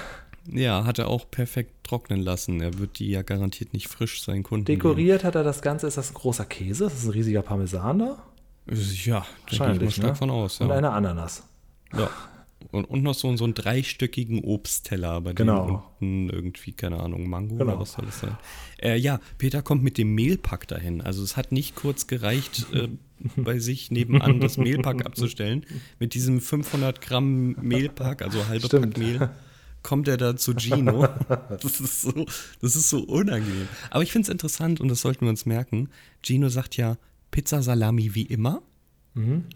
[0.51, 2.61] Ja, hat er auch perfekt trocknen lassen.
[2.61, 5.97] Er wird die ja garantiert nicht frisch seinen Kunden Dekoriert hat er das Ganze, ist
[5.97, 8.19] das ein großer Käse, das ist ein riesiger Parmesan da?
[8.67, 8.81] geben.
[9.05, 10.15] Ja, denke ich mal stark ne?
[10.17, 10.61] von aus.
[10.61, 10.75] Und Ja.
[10.77, 11.43] eine Ananas.
[11.97, 12.11] Ja.
[12.73, 15.67] Und, und noch so, so einen dreistöckigen Obstteller, bei Genau.
[15.67, 17.73] dem unten irgendwie, keine Ahnung, Mango Genau.
[17.73, 18.37] oder was soll das sein?
[18.83, 21.01] Äh, ja, Peter kommt mit dem Mehlpack dahin.
[21.01, 22.89] Also es hat nicht kurz gereicht, äh,
[23.37, 25.65] bei sich nebenan das Mehlpack abzustellen.
[25.99, 28.95] Mit diesem 500 Gramm Mehlpack, also halbe Stimmt.
[28.95, 29.31] Pack Mehl,
[29.83, 31.07] kommt er da zu Gino.
[31.63, 32.27] Das ist so,
[32.61, 33.69] das ist so unangenehm.
[33.91, 35.89] Aber ich finde es interessant und das sollten wir uns merken.
[36.23, 36.97] Gino sagt ja
[37.31, 38.63] Pizza Salami wie immer.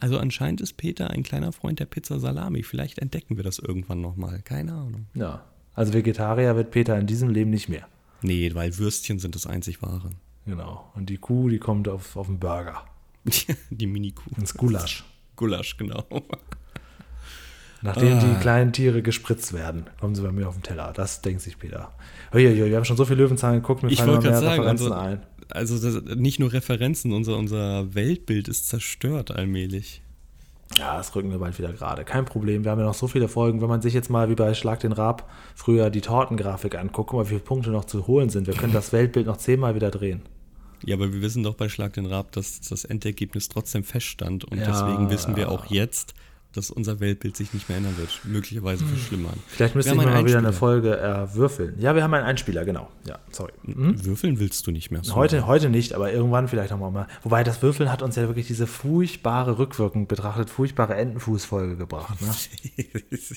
[0.01, 2.63] Also anscheinend ist Peter ein kleiner Freund der Pizza Salami.
[2.63, 4.41] Vielleicht entdecken wir das irgendwann nochmal.
[4.43, 5.07] Keine Ahnung.
[5.15, 5.45] Ja.
[5.75, 7.87] Also Vegetarier wird Peter in diesem Leben nicht mehr.
[8.23, 10.11] Nee, weil Würstchen sind das einzig wahre.
[10.47, 10.91] Genau.
[10.95, 12.85] Und die Kuh, die kommt auf, auf den Burger.
[13.71, 14.31] Die Mini-Kuh.
[14.39, 15.05] Ins Gulasch.
[15.37, 16.05] Gulasch, genau.
[17.81, 18.21] Nachdem Ah.
[18.21, 20.93] die kleinen Tiere gespritzt werden, kommen sie bei mir auf den Teller.
[20.95, 21.93] Das denkt sich Peter.
[22.35, 24.93] Uiuiui, wir haben schon so viel Löwenzahn geguckt, mir Ich fallen noch mehr sagen, Referenzen
[24.93, 25.23] also, ein.
[25.51, 30.03] Also das, nicht nur Referenzen, unser, unser Weltbild ist zerstört allmählich.
[30.77, 32.05] Ja, das rücken wir bald wieder gerade.
[32.05, 33.63] Kein Problem, wir haben ja noch so viele Folgen.
[33.63, 37.19] Wenn man sich jetzt mal wie bei Schlag den Rab früher die Tortengrafik anguckt, guck
[37.19, 38.47] mal, wie viele Punkte noch zu holen sind.
[38.47, 40.21] Wir können das Weltbild noch zehnmal wieder drehen.
[40.85, 44.45] Ja, aber wir wissen doch bei Schlag den Rab, dass das Endergebnis trotzdem feststand.
[44.45, 44.67] Und Ja.
[44.67, 46.15] deswegen wissen wir auch jetzt,
[46.53, 48.21] dass unser Weltbild sich nicht mehr ändern wird.
[48.25, 49.39] Möglicherweise verschlimmern.
[49.47, 50.59] Vielleicht müsste Wir ich mal einen wieder eine Einspieler.
[50.59, 51.79] Folge äh, würfeln.
[51.79, 52.91] Ja, wir haben einen Einspieler, genau.
[53.07, 53.53] Ja, sorry.
[53.65, 55.05] Würfeln willst du nicht mehr.
[55.05, 55.15] so.
[55.15, 57.07] Heute, heute nicht, aber irgendwann vielleicht noch mal.
[57.23, 62.21] Wobei das Würfeln hat uns ja wirklich diese furchtbare, rückwirkend betrachtet, furchtbare Entenfußfolge gebracht.
[62.21, 62.85] Ne?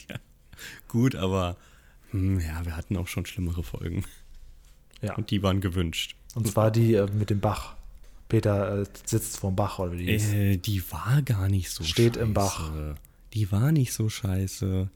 [0.09, 0.15] ja
[0.87, 1.57] gut, aber
[2.11, 4.05] hm, ja, wir hatten auch schon schlimmere Folgen.
[5.01, 5.15] Ja.
[5.15, 6.15] Und die waren gewünscht.
[6.35, 7.75] Und zwar die äh, mit dem Bach.
[8.31, 10.11] Peter äh, sitzt vorm Bach, oder wie die.
[10.13, 12.25] Äh, die war gar nicht so Steht scheiße.
[12.25, 12.71] im Bach.
[13.33, 14.89] Die war nicht so scheiße.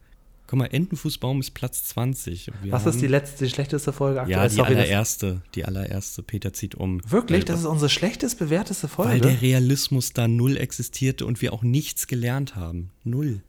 [0.48, 2.52] Guck mal, Entenfußbaum ist Platz 20.
[2.62, 4.38] Wir Was ist die letzte, die schlechteste Folge aktuell?
[4.40, 5.42] Ja, die Sorry, das- allererste.
[5.56, 6.24] Die allererste.
[6.24, 7.02] Peter zieht um.
[7.10, 7.40] Wirklich?
[7.42, 9.20] Weil- Das ist unsere schlechtest bewerteste Weil Folge?
[9.28, 12.92] der Realismus da null existierte und wir auch nichts gelernt haben.
[13.04, 13.42] Null.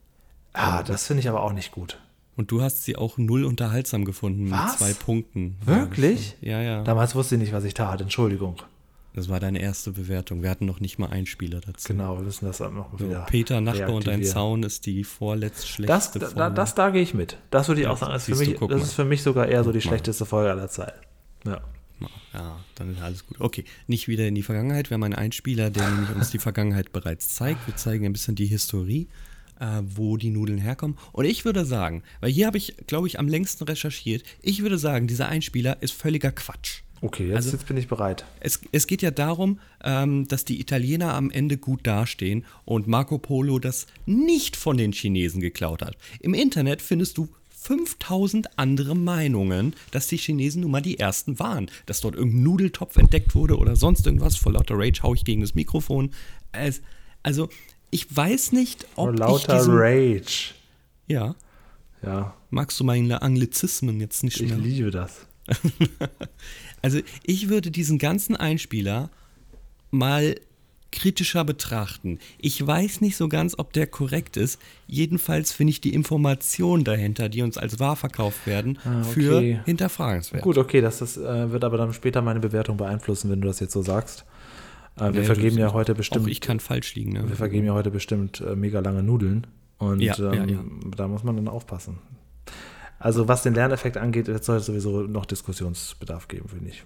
[0.53, 1.99] ah, das finde ich aber auch nicht gut.
[2.35, 4.71] Und du hast sie auch null unterhaltsam gefunden Was?
[4.71, 5.55] mit zwei Punkten.
[5.63, 6.35] Wirklich?
[6.41, 6.83] Ja, ja.
[6.83, 8.01] Damals wusste ich nicht, was ich tat.
[8.01, 8.55] Entschuldigung.
[9.17, 10.43] Das war deine erste Bewertung.
[10.43, 11.87] Wir hatten noch nicht mal einen Spieler dazu.
[11.87, 13.21] Genau, wir müssen das auch noch So, wieder.
[13.21, 14.23] Peter, Nachbar und ein.
[14.23, 16.53] Zaun ist die vorletzt Das, schlechteste da, Folge.
[16.53, 17.35] das, da gehe ich mit.
[17.49, 18.13] Das würde ich Ja, auch sagen.
[18.13, 19.81] Das, ist für, du, mich, guck das ist für mich sogar eher so die mal.
[19.81, 20.99] schlechteste Folge aller Zeiten.
[21.45, 21.61] Ja.
[22.31, 23.41] Ja, dann ist alles gut.
[23.41, 24.91] Okay, nicht wieder in die Vergangenheit.
[24.91, 27.65] Wir haben einen Einspieler, der nämlich uns die Vergangenheit bereits zeigt.
[27.65, 29.07] Wir zeigen ein bisschen die Historie,
[29.59, 30.95] äh, wo die Nudeln herkommen.
[31.11, 34.77] Und ich würde sagen, weil hier habe ich, glaube ich, am längsten recherchiert, ich würde
[34.77, 36.81] sagen, dieser Einspieler ist völliger Quatsch.
[37.01, 38.25] Okay, jetzt, Also- jetzt bin ich bereit.
[38.39, 43.17] Es, es geht ja darum, ähm, dass die Italiener am Ende gut dastehen und Marco
[43.19, 45.95] Polo das nicht von den Chinesen geklaut hat.
[46.19, 47.29] Im Internet findest du
[47.59, 51.69] 5000 andere Meinungen, dass die Chinesen nun mal die ersten waren.
[51.85, 54.35] Dass dort irgendein Nudeltopf entdeckt wurde oder sonst irgendwas.
[54.37, 56.11] Vor lauter Rage hau ich gegen das Mikrofon.
[57.23, 57.49] Also,
[57.91, 60.53] ich weiß nicht, ob Vor ich lauter diesen, Rage.
[61.07, 61.35] Ja,
[62.03, 64.57] Ja, magst du meine Anglizismen jetzt nicht ich mehr?
[64.57, 65.25] liebe das.
[66.81, 69.09] Also ich würde diesen ganzen Einspieler
[69.91, 70.35] mal
[70.91, 72.17] kritischer betrachten.
[72.39, 74.59] Ich weiß nicht so ganz, ob der korrekt ist.
[74.87, 79.11] Jedenfalls finde ich die Informationen dahinter, die uns als wahr verkauft werden, Ah, okay.
[79.11, 80.41] für hinterfragenswert.
[80.43, 83.59] Gut, okay, das, das äh, wird aber dann später meine Bewertung beeinflussen, wenn du das
[83.59, 84.23] jetzt so sagst.
[84.97, 87.13] Äh, wir Ja, vergeben ja heute Auch bestimmt, ich kann falsch liegen.
[87.13, 87.27] Ne?
[87.27, 89.45] wir vergeben ja heute bestimmt äh, mega lange Nudeln.
[89.79, 90.63] Und Ja, ja, ähm, ja.
[90.95, 91.97] da muss man dann aufpassen.
[92.99, 96.83] Also was den Lerneffekt angeht, jetzt soll es sowieso noch Diskussionsbedarf geben, finde ich.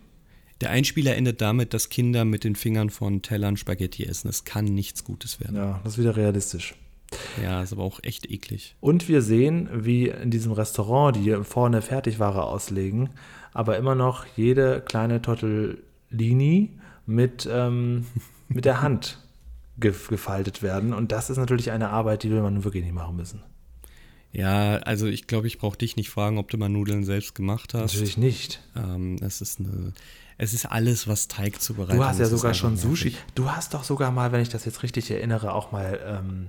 [0.61, 4.27] Der Einspieler endet damit, dass Kinder mit den Fingern von Tellern Spaghetti essen.
[4.27, 5.55] Es kann nichts Gutes werden.
[5.55, 6.75] Ja, das ist wieder realistisch.
[7.41, 8.75] Ja, ist aber auch echt eklig.
[8.79, 13.09] Und wir sehen, wie in diesem Restaurant, die vorne Fertigware auslegen,
[13.53, 16.69] aber immer noch jede kleine Tortellini
[17.05, 18.05] mit, ähm,
[18.47, 19.17] mit der Hand
[19.79, 20.93] ge gefaltet werden.
[20.93, 23.41] Und das ist natürlich eine Arbeit, die will man wirklich nicht machen müssen.
[24.33, 27.73] Ja, also ich glaube, ich brauche dich nicht fragen, ob du mal Nudeln selbst gemacht
[27.73, 27.93] hast.
[27.93, 28.61] Natürlich nicht.
[28.75, 29.93] Ähm, es ist eine,
[30.37, 31.99] es ist alles, was Teig zubereitet.
[31.99, 33.09] Du hast ja sogar schon Sushi.
[33.09, 33.23] nervig.
[33.35, 36.47] Du hast doch sogar mal, wenn ich das jetzt richtig erinnere, auch mal ähm,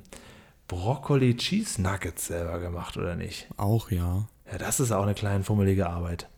[0.69, 3.49] Brokkoli Cheese Nuggets selber gemacht, oder nicht?
[3.57, 4.29] Auch, ja.
[4.51, 6.29] Ja, das ist auch eine kleine fummelige Arbeit.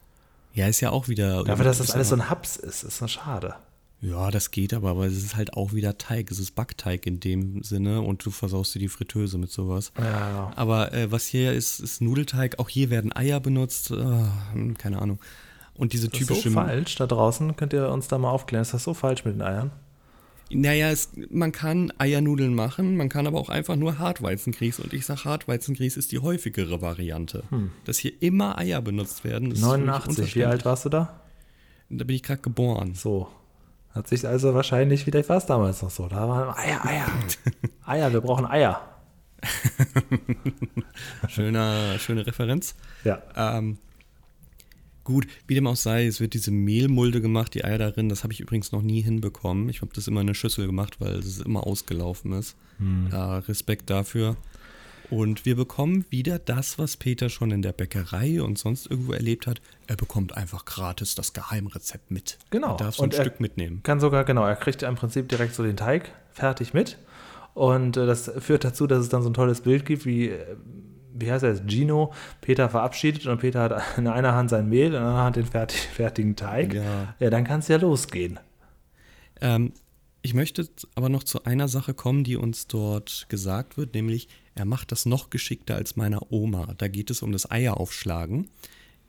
[0.55, 1.45] Ja, ist ja auch wieder.
[1.45, 3.57] Dafür, dass das alles so ein Haps ist, ist das schade.
[4.05, 6.31] Ja, das geht aber, aber es ist halt auch wieder Teig.
[6.31, 9.93] Es ist Backteig in dem Sinne und du versaust dir die Fritteuse mit sowas.
[9.99, 10.53] Ja, ja.
[10.57, 12.59] Aber äh, was hier ist, ist Nudelteig.
[12.59, 13.91] Auch hier werden Eier benutzt.
[13.91, 15.19] Hm, keine Ahnung.
[15.75, 16.51] Und diese Das ist typische.
[16.51, 17.57] so falsch da draußen.
[17.57, 18.63] Könnt ihr uns da mal aufklären?
[18.63, 19.71] Ist das so falsch mit den Eiern?
[20.51, 24.81] Naja, es, man kann Eiernudeln machen, man kann aber auch einfach nur Hartweizengrieß.
[24.81, 27.45] Und ich sage, Hartweizengrieß ist die häufigere Variante.
[27.87, 29.51] Dass hier immer Eier benutzt werden.
[29.51, 30.37] ist für mich 89.
[30.37, 31.21] Wie alt warst du da?
[31.89, 32.95] Da bin ich gerade geboren.
[32.95, 33.29] So.
[33.95, 36.09] Hat sich also wahrscheinlich, vielleicht war es damals noch so.
[36.09, 37.07] Da waren Eier, Eier.
[37.87, 38.81] Eier, wir brauchen Eier.
[41.29, 42.75] Schöner, schöne Referenz.
[43.05, 43.23] Ja.
[43.37, 43.79] Ähm,
[45.05, 48.09] gut, wie dem auch sei, es wird diese Mehlmulde gemacht, die Eier darin.
[48.09, 49.69] Das habe ich übrigens noch nie hinbekommen.
[49.69, 52.57] Ich habe das immer in eine Schüssel gemacht, weil es immer ausgelaufen ist.
[53.13, 54.37] Ja, Respekt dafür.
[55.11, 59.47] Und wir bekommen wieder das, was Peter schon in der Bäckerei und sonst irgendwo erlebt
[59.47, 59.61] hat.
[59.87, 62.39] Er bekommt einfach gratis das Geheimrezept mit.
[62.51, 62.73] Genau.
[62.73, 63.83] Er darf so ein Und Stück mitnehmen.
[63.83, 66.99] Kann sogar, genau, er kriegt im Prinzip direkt so den Teig fertig mit.
[67.55, 70.57] Und äh, das führt dazu, dass es dann so ein tolles Bild gibt, wie, äh,
[71.13, 74.87] wie heißt er jetzt, Gino, Peter verabschiedet und Peter hat in einer Hand sein Mehl,
[74.87, 76.75] in der anderen Hand den fertig, fertigen Teig.
[76.75, 77.15] Ja.
[77.19, 78.41] ja, dann kann es ja losgehen.
[79.41, 79.73] Ähm,
[80.23, 84.65] ich möchte aber noch zu einer Sache kommen, die uns dort gesagt wird, nämlich er
[84.65, 86.75] macht das noch geschickter als meiner Oma.
[86.79, 88.49] Da geht es um das Eieraufschlagen.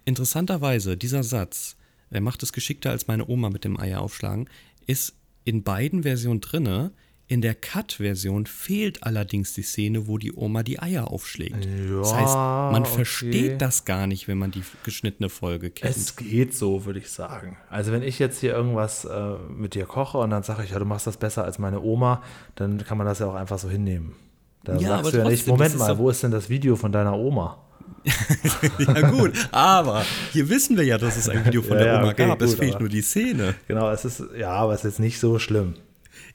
[0.06, 1.76] Interessanterweise, dieser Satz,
[2.10, 4.50] er macht es geschickter als meine Oma mit dem Eieraufschlagen,
[4.88, 6.92] ist in beiden Versionen drinne.
[7.28, 11.66] In der Cut-Version fehlt allerdings die Szene, wo die Oma die Eier aufschlägt.
[11.66, 12.92] das Ja, heißt, man okay.
[12.94, 15.98] versteht das gar nicht, wenn man die geschnittene Folge kennt.
[15.98, 17.58] Es geht so, würde ich sagen.
[17.72, 20.78] Also wenn ich jetzt hier irgendwas äh, mit dir koche und dann sage ich, ja,
[20.78, 22.22] du machst das besser als meine Oma,
[22.54, 24.14] dann kann man das ja auch einfach so hinnehmen.
[24.66, 26.76] Da Ja, sagst aber du ja nicht, Moment das mal, wo ist denn das Video
[26.76, 27.58] von deiner Oma?
[28.80, 32.10] Ja gut, aber hier wissen wir ja, dass es ein Video von Ja, der Oma
[32.12, 32.42] okay, gab.
[32.42, 33.56] es gut, fehlt aber- nur die Szene.
[33.68, 35.76] Genau, es ist, ja, aber es ist jetzt nicht so schlimm.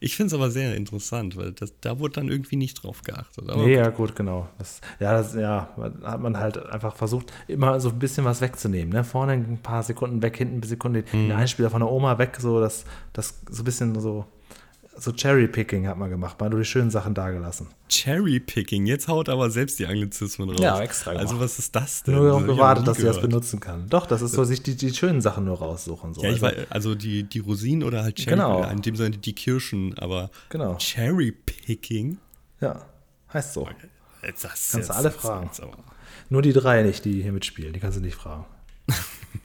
[0.02, 3.50] Ich finde es aber sehr interessant, weil das, da wurde dann irgendwie nicht drauf geachtet.
[3.50, 4.48] Aber Nee, ja, gut, genau.
[4.58, 5.68] Das, ja, das, ja,
[6.02, 8.92] hat man halt einfach versucht, immer so ein bisschen was wegzunehmen.
[8.92, 9.04] Ne?
[9.04, 11.28] Vorne ein paar Sekunden weg, hinten ein paar Sekunden Mhm.
[11.28, 14.24] den Einspieler von der Oma weg, so dass das so ein bisschen so,
[15.02, 17.68] so Cherry-Picking hat man gemacht, man hat nur die schönen Sachen dagelassen.
[17.88, 20.58] Cherry-Picking, jetzt haut aber selbst die Anglizismen raus.
[20.60, 21.44] Ja, extra Also gemacht.
[21.44, 22.14] was ist das denn?
[22.14, 23.88] Nur darauf gewartet, dass sie das benutzen kann.
[23.88, 26.14] Doch, das ist so, sich die, die schönen Sachen nur raussuchen.
[26.14, 26.22] So.
[26.22, 28.62] Ja, ich Also, also die, die Rosinen oder halt Cherry, Genau.
[28.68, 30.76] in dem Sinne die Kirschen, aber Genau.
[30.76, 32.18] Cherry-Picking?
[32.60, 32.82] ja,
[33.32, 33.68] heißt so.
[34.22, 35.46] Das Kannst du alle fragen.
[35.46, 35.62] jetzt
[36.28, 38.44] Nur die drei nicht, die hier mitspielen, die kannst du nicht fragen.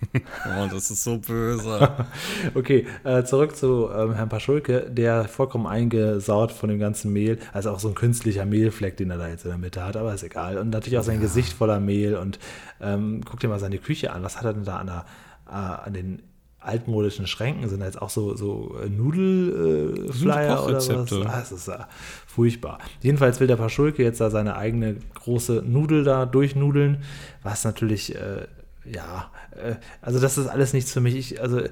[0.45, 1.89] Oh, das ist so böse.
[2.53, 7.71] Okay, äh, zurück zu ähm, Herrn Paschulke, der vollkommen eingesaut von dem ganzen Mehl, also
[7.71, 10.23] auch so ein künstlicher Mehlfleck, den er da jetzt in der Mitte hat, aber ist
[10.23, 10.57] egal.
[10.57, 12.39] Und natürlich auch sein Gesicht voller Mehl und
[12.81, 14.23] ähm, guck dir mal seine Küche an.
[14.23, 15.05] Was hat er denn da an, der,
[15.47, 16.21] äh, an den
[16.65, 17.69] altmodischen Schränken?
[17.69, 20.89] Sind da jetzt auch so, so äh, Nudelflyer äh, oder was?
[20.89, 21.87] Ah, das ist ja
[22.27, 22.79] furchtbar.
[23.01, 27.03] Jedenfalls will der Paschulke jetzt da seine eigene große Nudel da durchnudeln,
[27.43, 28.47] was natürlich, äh,
[28.91, 31.15] ja, äh, also das ist alles nichts für mich.
[31.15, 31.69] Ich, also, äh,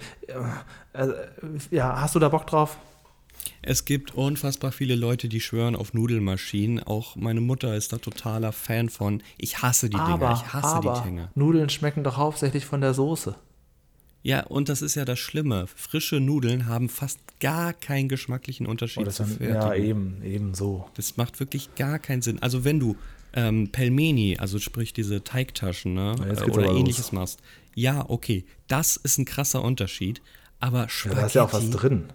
[0.94, 1.14] also,
[1.72, 2.78] ja, hast du da Bock drauf?
[3.62, 6.84] Es gibt unfassbar viele Leute, die schwören auf Nudelmaschinen.
[6.84, 9.22] Auch meine Mutter ist da totaler Fan von.
[9.38, 11.30] Ich hasse die Dinger, ich hasse aber die Dinger.
[11.36, 13.36] Nudeln schmecken doch hauptsächlich von der Soße.
[14.22, 15.68] Ja, und das ist ja das Schlimme.
[15.68, 19.56] Frische Nudeln haben fast gar keinen geschmacklichen Unterschied Oder zu dann, fertigen.
[19.62, 20.86] ja, eben, eben so.
[20.96, 22.42] Das macht wirklich gar keinen Sinn.
[22.42, 22.96] Also wenn du
[23.34, 27.40] ähm, Pelmeni, also sprich diese Teigtaschen, ne, Ja, äh, oder ähnliches machst,
[27.76, 30.22] ja, okay, das ist ein krasser Unterschied.
[30.60, 32.06] Aber Ja, Spaghetti, da ist ja auch was drin.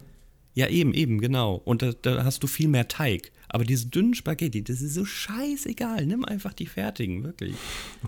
[0.55, 1.61] Ja, eben, eben, genau.
[1.63, 3.31] Und da, da hast du viel mehr Teig.
[3.51, 6.05] Aber diese dünnen Spaghetti, das ist so scheißegal.
[6.05, 7.55] Nimm einfach die fertigen, wirklich.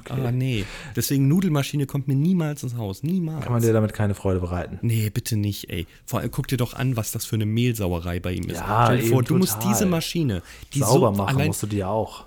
[0.10, 0.66] Aber nee.
[0.96, 3.02] Deswegen Nudelmaschine kommt mir niemals ins Haus.
[3.02, 3.44] Niemals.
[3.44, 4.78] Kann man dir damit keine Freude bereiten.
[4.82, 5.88] Nee, bitte nicht, ey.
[6.06, 8.58] Vor allem guck dir doch an, was das für eine Mehlsauerei bei ihm ist.
[8.58, 10.44] Ja, Stell dir vor, du musst diese Maschine,
[10.74, 12.26] die Sauber so machen allein, musst du dir auch.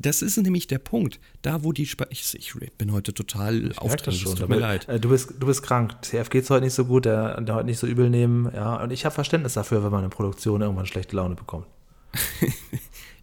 [0.00, 1.20] Das ist nämlich der Punkt.
[1.42, 4.08] Da, wo die Spa ich, ich bin heute total aufgeregt.
[4.08, 4.88] Es tut mir aber, leid.
[4.88, 5.96] äh, Du bist, du bist krank.
[6.02, 8.50] CF geht's heute nicht so gut, der, der heute nicht so übel nehmen.
[8.54, 11.66] Ja, und ich habe Verständnis dafür, wenn man in Produktion irgendwann schlechte Laune bekommt.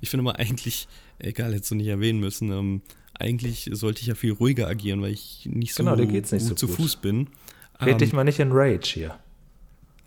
[0.02, 2.82] Ich finde mal eigentlich, egal, hättest du nicht erwähnen müssen, ähm,
[3.20, 6.68] eigentlich sollte ich ja viel ruhiger agieren, weil ich nicht so Genau, nicht so zu
[6.68, 6.76] gut.
[6.78, 7.28] Fuß bin.
[7.82, 9.20] Red Ähm, dich mal nicht in Rage hier.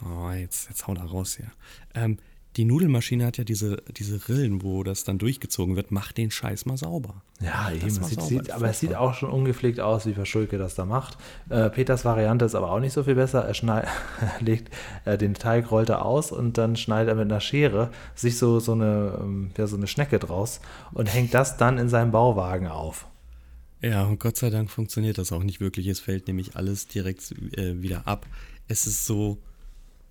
[0.02, 1.52] Oh, jetzt, jetzt hau da raus hier.
[1.94, 2.16] Ähm,
[2.56, 5.90] die Nudelmaschine hat ja diese, diese Rillen, wo das dann durchgezogen wird.
[5.90, 7.22] Mach den Scheiß mal sauber.
[7.40, 7.88] Ja, eben.
[7.88, 11.16] sieht, sauber, sieht, aber es sieht auch schon ungepflegt aus, wie Verschulke das da macht.
[11.48, 13.44] Äh, Peters Variante ist aber auch nicht so viel besser.
[13.44, 13.88] Er schneid,
[14.40, 14.70] legt
[15.06, 18.60] äh, den Teig, rollt er aus und dann schneidet er mit einer Schere sich so,
[18.60, 20.60] so, eine, ähm, ja, so eine Schnecke draus
[20.92, 23.06] und hängt das dann in seinem Bauwagen auf.
[23.80, 25.88] Ja, und Gott sei Dank funktioniert das auch nicht wirklich.
[25.88, 28.26] Es fällt nämlich alles direkt äh, wieder ab.
[28.68, 29.38] Es ist so,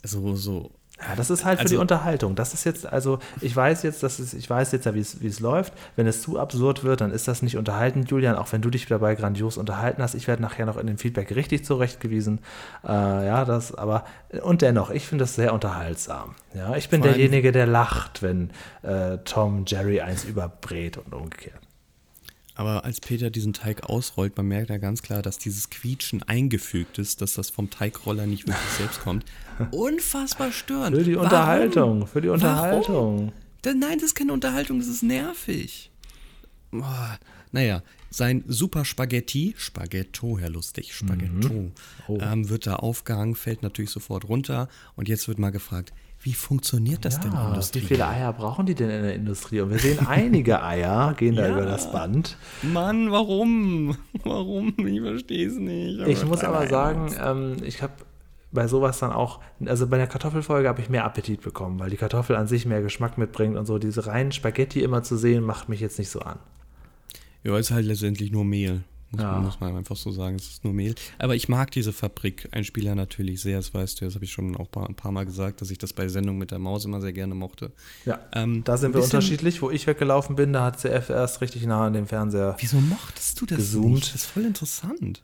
[0.04, 0.72] so, so.
[1.08, 2.36] Ja, das ist halt für Also- die Unterhaltung.
[2.36, 5.22] Das ist jetzt, also ich weiß jetzt, dass es, ich weiß jetzt ja, wie es,
[5.22, 5.74] wie es läuft.
[5.96, 8.86] Wenn es zu absurd wird, dann ist das nicht unterhaltend, Julian, auch wenn du dich
[8.86, 10.14] dabei grandios unterhalten hast.
[10.16, 12.40] Ich werde nachher noch in dem Feedback richtig zurechtgewiesen.
[12.84, 14.06] Äh, ja, das, aber,
[14.44, 16.36] und dennoch, ich finde das sehr unterhaltsam.
[16.54, 18.52] Ja, ich bin derjenige, der lacht, wenn
[18.84, 21.60] äh, Tom Jerry eins überbrät und umgekehrt.
[22.62, 27.00] Aber als Peter diesen Teig ausrollt, man merkt ja ganz klar, dass dieses Quietschen eingefügt
[27.00, 29.26] ist, dass das vom Teigroller nicht wirklich selbst kommt.
[29.72, 30.96] Unfassbar störend.
[30.96, 31.24] Für die Warum?
[31.26, 32.40] Unterhaltung, für die Warum?
[32.40, 33.32] Unterhaltung.
[33.64, 35.90] Da, nein, das ist keine Unterhaltung, das ist nervig.
[36.70, 37.18] Boah.
[37.52, 41.72] Naja, sein Super Spaghetti, Spaghetto, ja lustig, Spaghetto,
[42.08, 42.20] Oh.
[42.22, 44.70] ähm, wird da aufgehangen, fällt natürlich sofort runter.
[44.96, 45.94] Und jetzt wird mal gefragt,
[46.24, 47.80] wie funktioniert das denn Ja, wie Industrie?
[47.82, 49.60] viele Eier brauchen die denn in der Industrie?
[49.62, 51.54] Und wir sehen einige Eier gehen da Ja.
[51.54, 52.38] über das Band.
[52.62, 53.98] Mann, warum?
[54.24, 54.74] Warum?
[54.86, 56.00] Ich verstehe es nicht.
[56.08, 57.94] Ich muss aber sagen, ähm, ich habe
[58.52, 61.96] bei sowas dann auch, also bei der Kartoffelfolge habe ich mehr Appetit bekommen, weil die
[61.98, 63.80] Kartoffel an sich mehr Geschmack mitbringt und so.
[63.80, 66.38] Diese reinen Spaghetti immer zu sehen, macht mich jetzt nicht so an.
[67.44, 68.84] Ja, ist halt letztendlich nur Mehl.
[69.12, 69.32] Muss, Ja.
[69.34, 70.96] man, muss man einfach so sagen, es ist nur Mehl.
[71.20, 74.68] Aber ich mag diese Fabrik-Einspieler natürlich sehr, das weißt du, das habe ich schon auch
[74.88, 77.36] ein paar Mal gesagt, dass ich das bei Sendung mit der Maus immer sehr gerne
[77.36, 77.72] mochte.
[78.06, 79.62] Ja, Ähm, da sind wir unterschiedlich.
[79.62, 82.56] Wo ich weggelaufen bin, da hat CF erst richtig nah an dem Fernseher.
[82.60, 83.96] Wieso mochtest du das Gezoomt.
[83.96, 84.08] nicht?
[84.14, 85.22] Das ist voll interessant.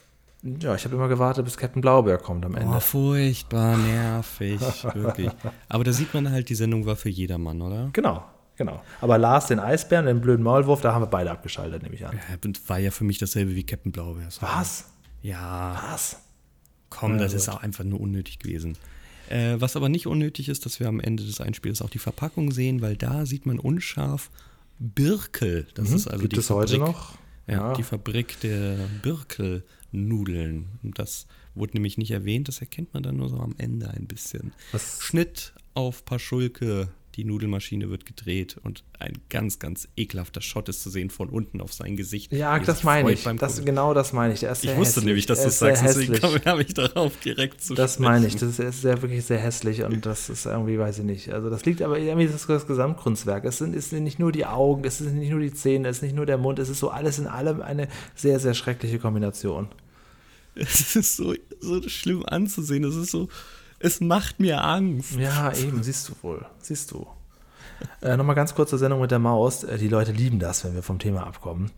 [0.62, 2.76] Ja, ich habe immer gewartet, bis Captain Blaubeer kommt am Ende.
[2.76, 4.60] Oh, furchtbar nervig,
[4.94, 5.32] wirklich.
[5.68, 7.90] Aber da sieht man halt, die Sendung war für jedermann, oder?
[7.94, 8.24] Genau,
[8.58, 8.84] genau.
[9.02, 12.16] Aber Lars, den Eisbären, den blöden Maulwurf, da haben wir beide abgeschaltet, nehme ich an.
[12.18, 14.28] Ja, und war ja für mich dasselbe wie Captain Blaubeer.
[14.42, 14.86] Was?
[15.22, 16.20] Ja, Was?
[16.90, 17.56] komm, Ja, das ist gut.
[17.56, 18.78] auch einfach nur unnötig gewesen.
[19.30, 22.52] Äh, was aber nicht unnötig ist, dass wir am Ende des Einspiels auch die Verpackung
[22.52, 24.30] sehen, weil da sieht man unscharf
[24.80, 25.68] Birkel.
[25.74, 26.22] Das ist also Mhm.
[26.22, 27.18] Gibt die es heute Fabrik, noch?
[27.48, 27.74] Ja, Ja.
[27.74, 30.68] die Fabrik der Birkelnudeln.
[30.84, 34.08] Und das wurde nämlich nicht erwähnt, das erkennt man dann nur so am Ende ein
[34.08, 34.54] bisschen.
[34.72, 40.84] Was- Schnitt auf Paschulke, die Nudelmaschine wird gedreht und ein ganz, ganz ekelhafter Shot ist
[40.84, 42.32] zu sehen von unten auf sein Gesicht.
[42.32, 43.24] Ja, das meine ich.
[43.24, 44.42] Das, genau das meine ich.
[44.42, 45.06] Der ist ich wusste hässlich.
[45.06, 46.46] nämlich, dass du das sagst, sehr deswegen hässlich.
[46.46, 48.04] habe ich darauf direkt zu Das sprechen.
[48.12, 51.34] meine ich, das ist sehr, wirklich sehr hässlich und das ist irgendwie, weiß ich nicht.
[51.34, 53.46] Also das liegt aber irgendwie das, das Gesamtkunstwerk.
[53.46, 55.98] Es sind, es sind nicht nur die Augen, es sind nicht nur die Zähne, es
[55.98, 59.00] ist nicht nur der Mund, es ist so alles in allem eine sehr, sehr schreckliche
[59.00, 59.68] Kombination.
[60.60, 62.84] Es ist so, so schlimm anzusehen.
[62.84, 63.28] Es ist so,
[63.80, 65.16] es macht mir Angst.
[65.18, 67.08] Ja, eben, siehst du wohl, siehst du.
[68.02, 69.64] Äh, Nochmal ganz kurz zur Sendung mit der Maus.
[69.64, 71.70] Äh, Die Leute lieben das, wenn wir vom Thema abkommen.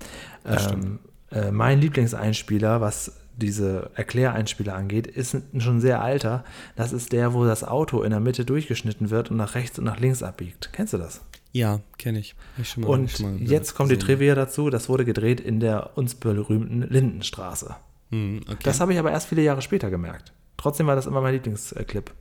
[0.45, 0.99] Ähm,
[1.31, 6.43] äh, mein Lieblingseinspieler, was diese Erkläreinspieler angeht, ist schon sehr alter.
[6.75, 9.85] Das ist der, wo das Auto in der Mitte durchgeschnitten wird und nach rechts und
[9.85, 10.69] nach links abbiegt.
[10.73, 11.21] Kennst du das?
[11.51, 12.35] Ja, kenne ich.
[12.57, 13.97] Ich schon mal- Und mal jetzt kommt die.
[13.97, 14.69] Trivia dazu.
[14.69, 17.75] Das wurde gedreht in der uns berühmten Lindenstraße.
[18.11, 18.57] Hm, okay.
[18.63, 20.31] Das habe ich aber erst viele Jahre später gemerkt.
[20.59, 22.11] Trotzdem war das immer mein Lieblingsclip.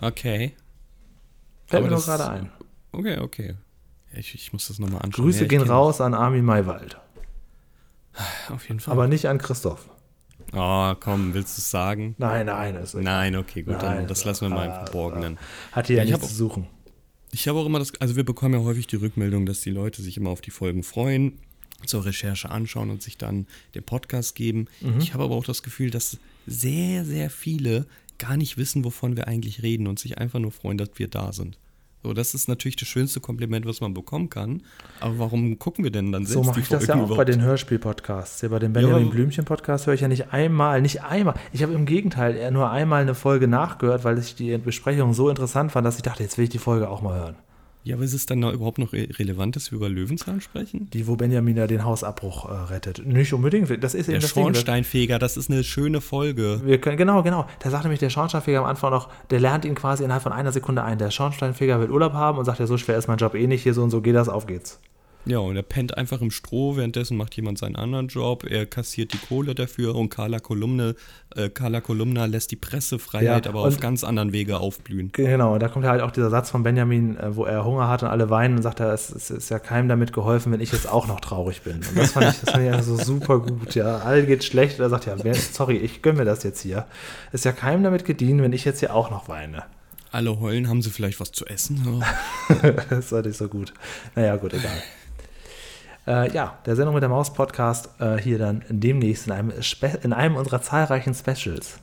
[0.00, 0.54] okay.
[1.66, 2.50] Fällt Aber mir nur das- gerade ein.
[2.92, 3.54] Okay, okay.
[4.12, 5.24] Ja, Ich, ich muss das nochmal anschauen.
[5.24, 6.98] Grüße Ja, gehen raus an Armin Maywald.
[8.50, 8.92] Auf jeden Fall.
[8.92, 9.88] Aber nicht an Christoph.
[10.52, 12.14] oh, komm, willst du es sagen?
[12.18, 13.04] Nein, nein, ist egal.
[13.04, 15.38] Nein, okay, gut, dann Nein, das lassen wir mal im Verborgenen.
[15.72, 16.66] Hat hier ja, Ich nichts hab zu suchen.
[17.30, 20.02] Ich habe auch immer das, also wir bekommen ja häufig die Rückmeldung, dass die Leute
[20.02, 21.38] sich immer auf die Folgen freuen,
[21.86, 24.66] zur Recherche anschauen und sich dann den Podcast geben.
[24.82, 24.98] Mhm.
[24.98, 27.86] Ich habe aber auch das Gefühl, dass sehr, sehr viele
[28.18, 31.32] gar nicht wissen, wovon wir eigentlich reden und sich einfach nur freuen, dass wir da
[31.32, 31.58] sind.
[32.04, 34.62] So, das ist natürlich das schönste Kompliment, was man bekommen kann.
[34.98, 37.04] Aber warum gucken wir denn dann So selbst mache die ich das ja auch bei
[37.06, 37.28] überhaupt?
[37.28, 38.40] den Hörspiel-Podcasts.
[38.40, 41.34] Hier bei dem Benjamin aber- Blümchen-Podcast höre ich ja nicht einmal, nicht einmal.
[41.52, 45.70] Ich habe im Gegenteil nur einmal eine Folge nachgehört, weil ich die Besprechung so interessant
[45.70, 47.36] fand, dass ich dachte, jetzt will ich die Folge auch mal hören.
[47.84, 50.88] Ja, aber ist es dann noch überhaupt noch re- relevant, dass wir über Löwenzahn sprechen?
[50.92, 53.04] Die, wo Benjamin da den Hausabbruch äh, rettet.
[53.04, 53.68] Nicht unbedingt.
[53.82, 54.44] Das ist eben Der das Ding.
[54.44, 56.60] Schornsteinfeger, das ist eine schöne Folge.
[56.64, 57.46] Wir können, genau, genau.
[57.58, 60.52] Da sagt nämlich der Schornsteinfeger am Anfang noch, der lernt ihn quasi innerhalb von einer
[60.52, 60.98] Sekunde ein.
[60.98, 63.62] Der Schornsteinfeger will Urlaub haben und sagt, ja, so schwer ist mein Job eh nicht,
[63.64, 64.78] hier so und so geht das, auf geht's.
[65.24, 69.12] Ja, und er pennt einfach im Stroh, währenddessen macht jemand seinen anderen Job, er kassiert
[69.12, 70.96] die Kohle dafür und Carla Kolumne,
[71.36, 75.10] äh, Carla Kolumna lässt die Pressefreiheit Ja, aber auf ganz anderen Wege aufblühen.
[75.12, 78.02] Genau, und da kommt halt auch dieser Satz von Benjamin, äh, wo er Hunger hat
[78.02, 80.72] und alle weinen und sagt, er, es, es ist ja keinem damit geholfen, wenn ich
[80.72, 81.76] jetzt auch noch traurig bin.
[81.76, 83.98] Und das fand ich, das fand ich also super gut, ja.
[83.98, 86.86] Allen geht schlecht und er sagt, ja, sorry, ich gönn mir das jetzt hier.
[87.30, 89.62] Ist ja keinem damit gedient, wenn ich jetzt hier auch noch weine.
[90.10, 92.04] Alle heulen, haben sie vielleicht was zu essen?
[92.90, 93.72] das war nicht so gut.
[94.16, 94.82] Naja, gut, egal.
[96.06, 100.12] Äh, ja, der Sendung mit der Maus-Podcast äh, hier dann demnächst in einem, Spe in
[100.12, 101.78] einem unserer zahlreichen Specials.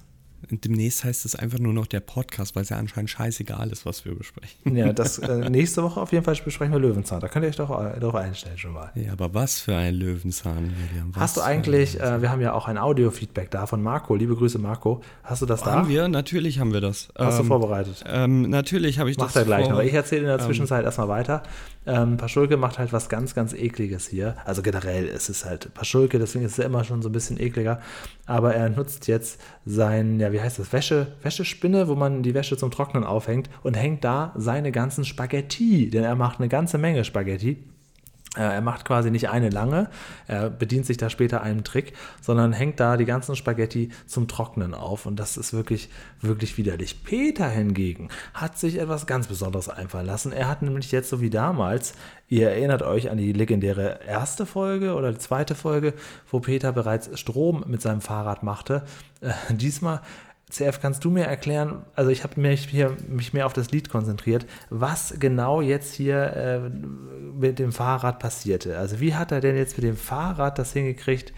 [0.50, 4.06] Demnächst heißt es einfach nur noch der Podcast, weil es ja anscheinend scheißegal ist, was
[4.06, 4.76] wir besprechen.
[4.76, 7.20] Ja, das äh, nächste Woche auf jeden Fall besprechen wir Löwenzahn.
[7.20, 8.92] Da könnt ihr euch doch äh, darauf einstellen schon mal.
[8.96, 11.14] Ja, aber was für ein Löwenzahn, William.
[11.14, 14.16] Was Hast du eigentlich, äh, wir haben ja auch ein Audio-Feedback da von Marco.
[14.16, 15.02] Liebe Grüße, Marco.
[15.24, 15.72] Hast du das da?
[15.74, 16.08] Haben wir?
[16.08, 17.10] Natürlich haben wir das.
[17.18, 18.04] Hast du Ähm, vorbereitet?
[18.08, 19.82] Ähm, natürlich habe ich Macht das er gleich vor- noch.
[19.84, 21.44] Ich erzähle in der Zwischenzeit erstmal weiter.
[21.86, 24.36] Ähm, Paschulke macht halt was ganz, ganz ekliges hier.
[24.46, 27.82] Also generell ist es halt Paschulke, deswegen ist er immer schon so ein bisschen ekliger.
[28.26, 32.58] Aber er nutzt jetzt sein, ja, wie heißt das, Wäsche, Wäschespinne, wo man die Wäsche
[32.58, 37.04] zum Trocknen aufhängt und hängt da seine ganzen Spaghetti, denn er macht eine ganze Menge
[37.04, 37.64] Spaghetti.
[38.36, 39.90] Äh, Er macht quasi nicht eine lange,
[40.28, 44.74] er bedient sich da später einem Trick, sondern hängt da die ganzen Spaghetti zum Trocknen
[44.74, 45.90] auf und das ist wirklich,
[46.22, 47.04] wirklich widerlich.
[47.04, 50.32] Peter hingegen hat sich etwas ganz Besonderes einfallen lassen.
[50.32, 51.94] Er hat nämlich jetzt so wie damals,
[52.28, 55.94] ihr erinnert euch an die legendäre erste Folge oder die zweite Folge,
[56.30, 58.84] wo Peter bereits Strom mit seinem Fahrrad machte.
[59.22, 60.02] Äh, diesmal
[60.50, 63.90] CF, kannst du mir erklären, also ich habe mich, hier, mich mehr auf das Lied
[63.90, 66.60] konzentriert, was genau jetzt hier äh,
[67.40, 68.78] mit dem Fahrrad passierte.
[68.78, 71.34] Also wie hat er denn jetzt mit dem Fahrrad das hingekriegt,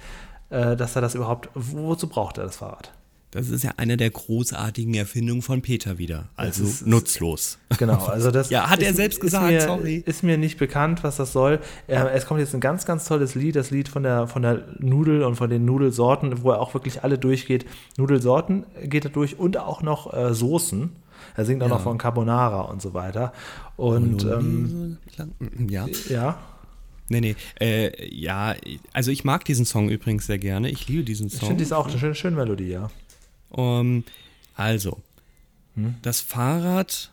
[0.49, 2.93] äh, dass er das überhaupt, wozu braucht er das Fahrrad?
[3.31, 6.27] Das ist ja eine der großartigen Erfindungen von Peter wieder.
[6.35, 7.59] Also ist- nutzlos.
[7.77, 10.03] Genau, also das Ja, hat er ist- selbst ist gesagt, mir, sorry.
[10.05, 11.59] Ist mir nicht bekannt, was das soll.
[11.87, 14.65] Äh, es kommt jetzt ein ganz, ganz tolles Lied, das Lied von der, von der
[14.79, 17.65] Nudel und von den Nudelsorten, wo er auch wirklich alle durchgeht.
[17.97, 20.89] Nudelsorten geht er durch und auch noch äh, Soßen.
[21.37, 21.75] Er singt auch Ja.
[21.75, 23.31] noch von Carbonara und so weiter.
[23.77, 24.97] Und ähm,
[25.69, 25.87] ja.
[26.09, 26.37] ja,
[27.07, 27.35] Nee, nee.
[27.59, 28.55] Äh, ja,
[28.93, 30.69] also ich mag diesen Song übrigens sehr gerne.
[30.69, 31.47] Ich liebe diesen ich Song.
[31.49, 32.89] finde, die ist auch eine schöne, schöne Melodie, ja.
[33.51, 34.03] Um,
[34.55, 35.01] also,
[35.75, 35.95] Hm?
[36.01, 37.11] das Fahrrad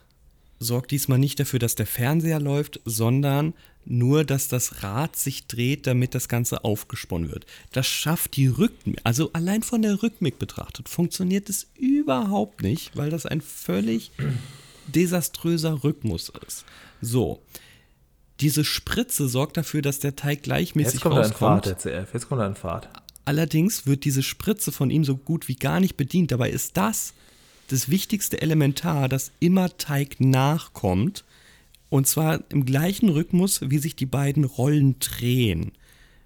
[0.59, 3.53] sorgt diesmal nicht dafür, dass der Fernseher läuft, sondern
[3.85, 7.45] nur, dass das Rad sich dreht, damit das Ganze aufgesponnen wird.
[7.71, 13.09] Das schafft die Rhythmik, also allein von der Rhythmik betrachtet, funktioniert es überhaupt nicht, weil
[13.09, 14.11] das ein völlig
[14.87, 16.65] desaströser Rhythmus ist.
[17.01, 17.41] So.
[18.41, 21.65] Diese Spritze sorgt dafür, dass der Teig gleichmäßig Jetzt kommt er in rauskommt.
[21.65, 22.13] Fahrt, der CF.
[22.13, 22.89] Jetzt kommt er in Fahrt.
[23.25, 26.31] Allerdings wird diese Spritze von ihm so gut wie gar nicht bedient.
[26.31, 27.13] Dabei ist das
[27.69, 31.23] das wichtigste Elementar, das immer Teig nachkommt.
[31.89, 35.71] Und zwar im gleichen Rhythmus, wie sich die beiden Rollen drehen.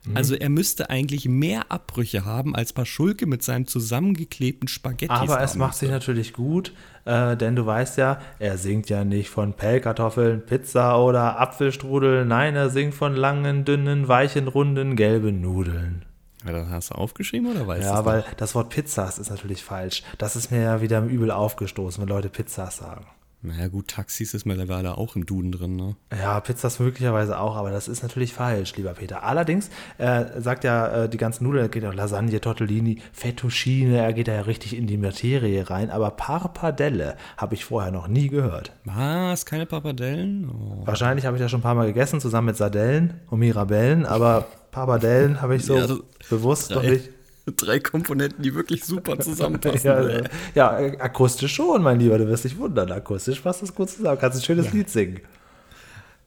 [0.06, 0.18] Mhm.
[0.18, 5.14] Also er müsste eigentlich mehr Abbrüche haben, als Paschulke mit seinem zusammengeklebten Spaghetti.
[5.14, 6.74] Aber es macht sich natürlich gut,
[7.06, 12.26] äh, denn du weißt ja, er singt ja nicht von Pellkartoffeln, Pizza oder Apfelstrudel.
[12.26, 16.04] Nein, er singt von langen, dünnen, weichen, runden, gelben Nudeln.
[16.46, 18.34] Ja, das hast du aufgeschrieben oder weißt du Ja, weil noch?
[18.36, 20.04] das Wort Pizzas ist natürlich falsch.
[20.18, 23.06] Das ist mir ja wieder übel aufgestoßen, wenn Leute Pizzas sagen.
[23.46, 25.98] Naja gut, Taxis ist mittlerweile auch im Duden drin, ne?
[26.18, 29.24] Ja, Pizzas möglicherweise auch, aber das ist natürlich falsch, lieber Peter.
[29.24, 34.14] Allerdings äh, sagt ja äh, die ganzen Nudeln, er geht auch Lasagne, Tortellini, Fettuccine, er
[34.14, 35.89] geht da ja richtig in die Materie rein.
[35.89, 38.72] Aber Parpadelle habe ich vorher noch nie gehört.
[38.86, 39.46] Was?
[39.46, 40.50] Keine Pappardellen?
[40.50, 40.88] Oh.
[40.88, 44.46] Wahrscheinlich habe ich das schon ein paar Mal gegessen, zusammen mit Sardellen und Mirabellen, aber
[44.74, 45.88] Parpadellen habe ich so Ja,
[46.30, 47.09] bewusst noch Drei, nicht.
[47.55, 49.80] drei Komponenten, die wirklich super zusammenpassen.
[49.84, 50.24] Ja, ey.
[50.55, 52.91] ja, akustisch schon, mein Lieber, du wirst dich wundern.
[52.91, 54.17] Akustisch passt das gut zusammen.
[54.19, 55.21] Kannst ein schönes Lied singen.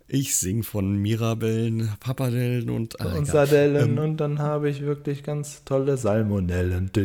[0.09, 3.27] Ich sing von Mirabellen, Pappardellen und, ah, und.
[3.27, 6.91] Sardellen und dann habe ich wirklich ganz tolle Salmonellen.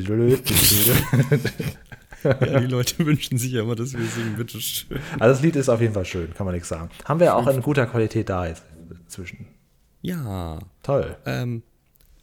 [2.23, 4.99] Ja, die Leute wünschen sich ja immer, dass wir singen, bitteschön.
[5.13, 6.91] Also das Lied ist auf jeden Fall schön, kann man nichts sagen.
[7.05, 8.61] Haben wir auch in guter Qualität da jetzt
[9.03, 9.47] inzwischen.
[10.01, 11.15] Ja, Toll.
[11.25, 11.63] ähm,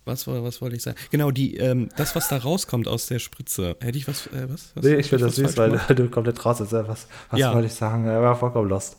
[0.04, 0.96] was, was wollte ich sagen?
[1.10, 3.76] Genau, die, ähm, das, was da rauskommt aus der Spritze.
[3.80, 4.72] Hätte ich was, äh, was?
[4.74, 6.72] was Nee, ich finde das süß, weil du komplett raus ist.
[6.72, 7.52] Was, was Ja.
[7.54, 8.06] wollte ich sagen?
[8.06, 8.96] Er war vollkommen lost.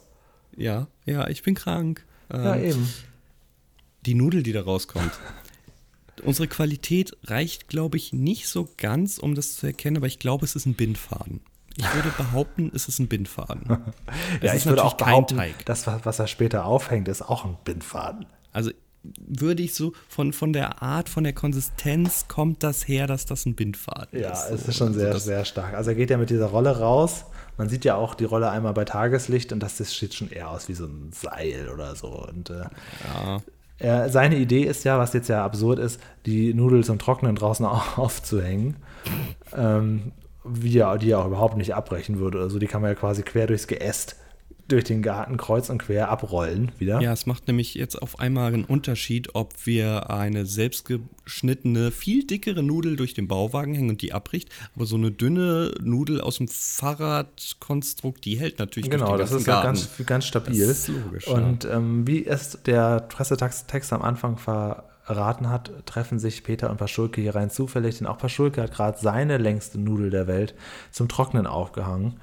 [0.56, 2.06] Ja, ja, ich bin krank.
[2.32, 2.94] Ähm, Ja, eben.
[4.06, 5.12] die Nudel, die da rauskommt.
[6.24, 10.46] Unsere Qualität reicht, glaube ich, nicht so ganz, um das zu erkennen, aber ich glaube,
[10.46, 11.40] es ist ein Bindfaden.
[11.78, 13.64] Ich würde behaupten, es ist ein Bindfaden.
[14.42, 15.66] Es Ja, ist ich würde auch behaupten, Teig.
[15.66, 18.26] das, was was er später aufhängt, ist auch ein Bindfaden.
[18.52, 18.72] Also
[19.28, 23.46] würde ich so von, von der Art, von der Konsistenz kommt das her, dass das
[23.46, 24.52] ein Bindfaden Ja, ist.
[24.52, 24.68] es So.
[24.70, 25.74] ist schon Also sehr, das, sehr stark.
[25.74, 27.26] Also er geht ja mit dieser Rolle raus.
[27.58, 30.50] Man sieht ja auch die Rolle einmal bei Tageslicht und das, das sieht schon eher
[30.50, 32.08] aus wie so ein Seil oder so.
[32.10, 32.64] Und äh,
[33.06, 33.42] Ja,
[33.78, 37.66] er, seine Idee ist ja, was jetzt ja absurd ist, die Nudel zum Trocknen draußen
[37.66, 38.76] au- aufzuhängen.
[39.56, 40.12] Ähm,
[40.44, 42.40] wie er, die er auch überhaupt nicht abbrechen würde.
[42.42, 44.16] Also die kann man ja quasi quer durchs Geäst,
[44.72, 47.02] durch den Garten kreuz und quer abrollen wieder.
[47.02, 52.64] Ja, es macht nämlich jetzt auf einmal einen Unterschied, ob wir eine selbstgeschnittene, viel dickere
[52.64, 56.48] Nudel durch den Bauwagen hängen und die abbricht, aber so eine dünne Nudel aus dem
[56.48, 60.60] Fahrradkonstrukt, die hält natürlich Genau, das ist ja ganz, ganz stabil.
[60.60, 61.28] Das ist logisch.
[61.28, 66.78] Und ähm, wie es der Pressetext Text am Anfang verraten hat, treffen sich Peter und
[66.78, 70.56] Paschulke hier rein zufällig, denn auch Paschulke hat gerade seine längste Nudel der Welt
[70.92, 72.20] zum Trocknen aufgehangen.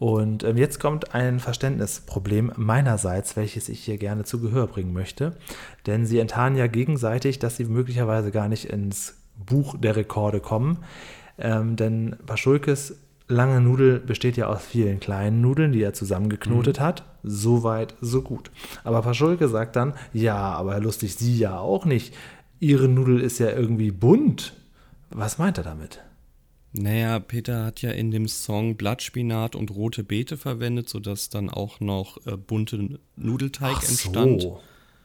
[0.00, 5.36] Und ähm, jetzt kommt ein Verständnisproblem meinerseits, welches ich hier gerne zu Gehör bringen möchte.
[5.86, 10.78] Denn sie enttarnen ja gegenseitig, dass sie möglicherweise gar nicht ins Buch der Rekorde kommen.
[11.36, 12.96] Ähm, denn Paschulkes
[13.28, 17.04] lange Nudel besteht ja aus vielen kleinen Nudeln, die er zusammengeknotet hat.
[17.22, 18.50] So weit, so gut.
[18.84, 22.14] Aber Paschulke sagt dann, ja, aber Lustig, Sie ja auch nicht.
[22.58, 24.54] Ihre Nudel ist ja irgendwie bunt.
[25.10, 26.00] Was meint er damit?
[26.72, 31.80] Naja, Peter hat ja in dem Song Blattspinat und rote Beete verwendet, sodass dann auch
[31.80, 34.46] noch äh, bunte Nudelteig entstand.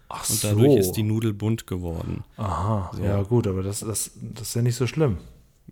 [0.07, 0.77] Ach Und dadurch so.
[0.77, 2.23] ist die Nudel bunt geworden.
[2.37, 5.17] Aha, ja gut, aber das, das, das ist ja nicht so schlimm.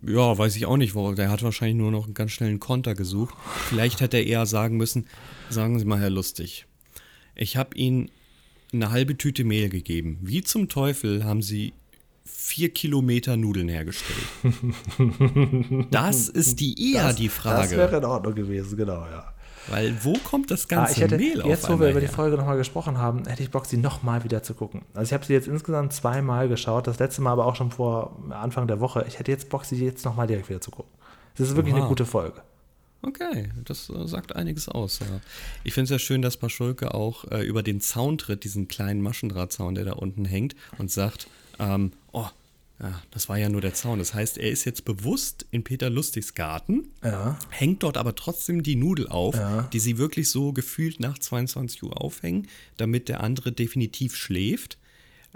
[0.02, 0.94] Ja, weiß ich auch nicht.
[0.96, 1.14] warum.
[1.14, 3.34] Der hat wahrscheinlich nur noch einen ganz schnellen Konter gesucht.
[3.68, 5.06] Vielleicht hätte er eher sagen müssen,
[5.50, 6.66] sagen Sie mal, Herr Lustig,
[7.36, 8.10] ich habe Ihnen
[8.72, 10.18] eine halbe Tüte Mehl gegeben.
[10.22, 11.72] Wie zum Teufel haben Sie
[12.44, 14.18] vier Kilometer Nudeln hergestellt?
[15.90, 17.96] Das ist die eher das, die Das wäre Frage.
[17.96, 19.32] in Ordnung gewesen, genau, ja.
[19.68, 22.06] Weil wo kommt das Ah, ganze ich hätte, Mehl auf jetzt, wo wir über die
[22.06, 22.14] her?
[22.14, 24.82] Folge nochmal gesprochen haben, hätte ich Bock, sie nochmal wieder zu gucken.
[24.92, 28.14] Also ich habe sie jetzt insgesamt zweimal geschaut, das letzte Mal aber auch schon vor
[28.30, 29.06] Anfang der Woche.
[29.08, 30.92] Ich hätte jetzt Bock, sie jetzt nochmal direkt wieder zu gucken.
[31.38, 31.80] Das ist wirklich Oha.
[31.80, 32.42] eine gute Folge.
[33.00, 34.98] Okay, das äh, sagt einiges aus.
[35.00, 35.06] Ja.
[35.62, 39.00] Ich finde es ja schön, dass Paschulke auch äh, über den Zaun tritt, diesen kleinen
[39.00, 41.26] Maschendrahtzaun, der da unten hängt, und sagt,
[41.58, 42.26] ähm, oh,
[42.80, 43.98] ja, das war ja nur der Zaun.
[44.00, 47.38] Das heißt, er ist jetzt bewusst in Peter Lustigs Garten, Ja.
[47.50, 49.62] hängt dort aber trotzdem die Nudel auf, Ja.
[49.72, 54.76] die sie wirklich so gefühlt nach 22 Uhr aufhängen, damit der andere definitiv schläft.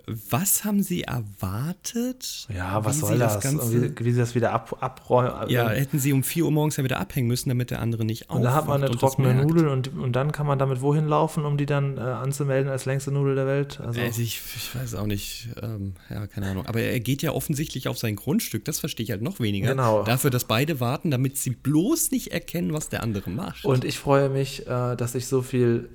[0.06, 2.46] Was haben sie erwartet?
[2.54, 3.40] Ja, was soll sie das?
[3.40, 5.48] Ganze, wie, wie sie das wieder ab, abräumen.
[5.48, 8.30] ja, hätten sie um 4 Uhr morgens ja wieder abhängen müssen, damit der andere nicht
[8.30, 9.34] und da hat man eine aufwacht das trockene.
[9.34, 12.84] Nudel und, und dann kann man damit wohin laufen, um die dann äh, anzumelden als
[12.86, 13.80] längste Nudel der Welt?
[13.80, 16.66] Also, Also ich, ich weiß auch nicht, ähm, ja, keine Ahnung.
[16.66, 19.70] Aber er geht ja offensichtlich auf sein Grundstück, das verstehe ich halt noch weniger.
[19.70, 20.02] Genau.
[20.02, 23.64] Dafür, dass beide warten, damit sie bloß nicht erkennen, was der andere macht.
[23.64, 25.88] Und ich freue mich, äh, dass ich so viel,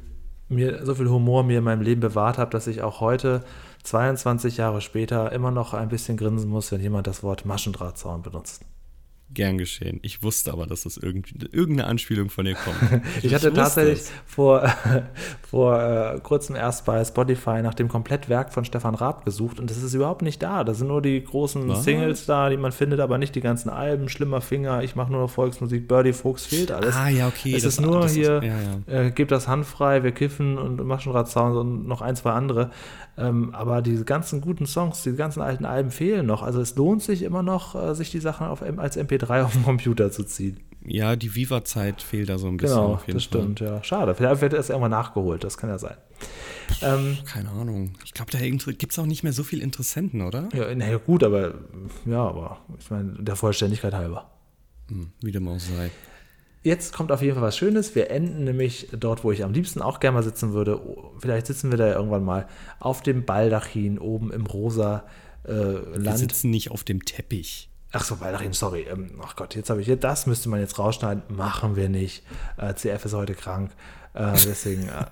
[0.49, 3.43] mir, so viel Humor mir in meinem Leben bewahrt habe, dass ich auch heute,
[3.83, 8.65] 22 Jahre später, immer noch ein bisschen grinsen muss, wenn jemand das Wort Maschendrahtzaun benutzt.
[9.33, 9.99] Gern geschehen.
[10.03, 12.77] Ich wusste aber, dass das irgendeine Anspielung von dir kommt.
[13.17, 14.11] Ich, ich hatte tatsächlich es.
[14.25, 14.67] vor,
[15.49, 19.81] vor äh, kurzem erst bei Spotify nach dem Komplettwerk von Stefan Raab gesucht und das
[19.81, 20.63] ist überhaupt nicht da.
[20.63, 21.83] Da sind nur die großen Was?
[21.83, 24.09] Singles da, die man findet, aber nicht die ganzen Alben.
[24.09, 26.95] Schlimmer Finger, ich mache nur noch Volksmusik, Birdie Fuchs fehlt alles.
[26.95, 27.53] Ah, ja, okay.
[27.55, 28.55] Es ist nur hier, ist, ja,
[28.87, 29.01] ja.
[29.05, 32.71] Äh, gebt das handfrei, wir kiffen und Maschenrad-Sounds und noch ein, zwei andere.
[33.15, 36.41] Ähm, aber diese ganzen guten Songs, die ganzen alten Alben fehlen noch.
[36.41, 39.63] Also es lohnt sich immer noch, äh, sich die Sachen auf, als MP3 auf dem
[39.63, 40.59] Computer zu ziehen.
[40.85, 42.75] Ja, die Viva-Zeit fehlt da so ein bisschen.
[42.75, 43.81] Genau, das stimmt, ja.
[43.83, 44.15] Schade.
[44.15, 45.95] Vielleicht wird es irgendwann nachgeholt, das kann ja sein.
[46.81, 47.93] Ähm, Keine Ahnung.
[48.03, 50.49] Ich glaube, da gibt es auch nicht mehr so viele Interessenten, oder?
[50.53, 51.53] Ja, naja, gut, aber
[52.05, 54.31] ja, aber ich meine, der Vollständigkeit halber.
[54.89, 55.91] Hm, wie dem auch sei.
[56.63, 57.93] Jetzt kommt auf jeden Fall was Schönes.
[57.93, 60.79] Wir enden nämlich dort, wo ich am liebsten auch gerne mal sitzen würde.
[61.19, 62.47] Vielleicht sitzen wir da irgendwann mal
[62.79, 65.05] auf dem Baldachin oben im rosa
[65.45, 66.05] äh, Land.
[66.05, 67.69] Wir sitzen nicht auf dem Teppich.
[67.95, 68.87] Ach so, Baldachin, sorry.
[68.91, 71.23] Ähm, ach Gott, jetzt habe ich hier, das müsste man jetzt rausschneiden.
[71.29, 72.23] Machen wir nicht.
[72.57, 73.71] Äh, CF ist heute krank.
[74.15, 75.05] Äh, deswegen äh,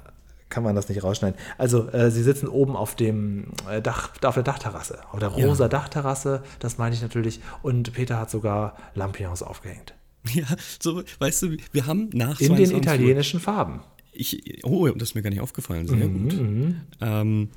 [0.49, 1.39] kann man das nicht rausschneiden.
[1.59, 5.65] Also, äh, sie sitzen oben auf dem äh, Dach, auf der Dachterrasse, auf der rosa
[5.65, 5.69] ja.
[5.69, 7.39] Dachterrasse, das meine ich natürlich.
[7.61, 9.93] Und Peter hat sogar Lampions aufgehängt.
[10.33, 10.45] Ja,
[10.79, 13.81] so, weißt du, wir haben nach In den italienischen Farben.
[14.11, 15.87] Ich, oh, das ist mir gar nicht aufgefallen.
[15.87, 16.39] Sehr mhm, gut.
[16.39, 16.81] Mhm.
[16.99, 17.49] Ähm,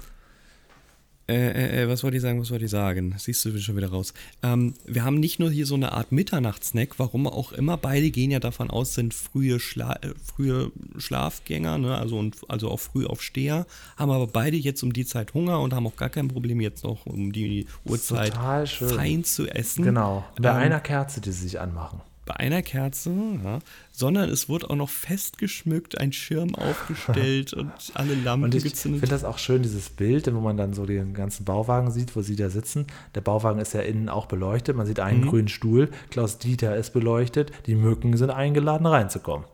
[1.26, 3.14] äh, äh, äh, was wollte ich sagen, was wollte ich sagen?
[3.16, 4.12] Siehst du schon wieder raus.
[4.42, 8.30] Ähm, wir haben nicht nur hier so eine Art Mitternachtssnack, warum auch immer, beide gehen
[8.30, 11.96] ja davon aus, sind frühe, Schla äh, frühe Schlafgänger, ne?
[11.96, 13.66] also, und, also auch früh aufsteher,
[13.96, 16.84] haben aber beide jetzt um die Zeit Hunger und haben auch gar kein Problem, jetzt
[16.84, 19.84] noch um die Uhrzeit fein zu essen.
[19.84, 23.12] Genau, bei ähm, einer Kerze, die sie sich anmachen bei einer Kerze,
[23.42, 23.58] ja,
[23.92, 29.02] sondern es wurde auch noch festgeschmückt, ein Schirm aufgestellt und alle Lampen und ich gezündet.
[29.02, 32.16] Ich finde das auch schön, dieses Bild, wo man dann so den ganzen Bauwagen sieht,
[32.16, 32.86] wo sie da sitzen.
[33.14, 34.76] Der Bauwagen ist ja innen auch beleuchtet.
[34.76, 35.28] Man sieht einen mhm.
[35.28, 35.90] grünen Stuhl.
[36.10, 37.52] Klaus Dieter ist beleuchtet.
[37.66, 39.46] Die Mücken sind eingeladen, reinzukommen.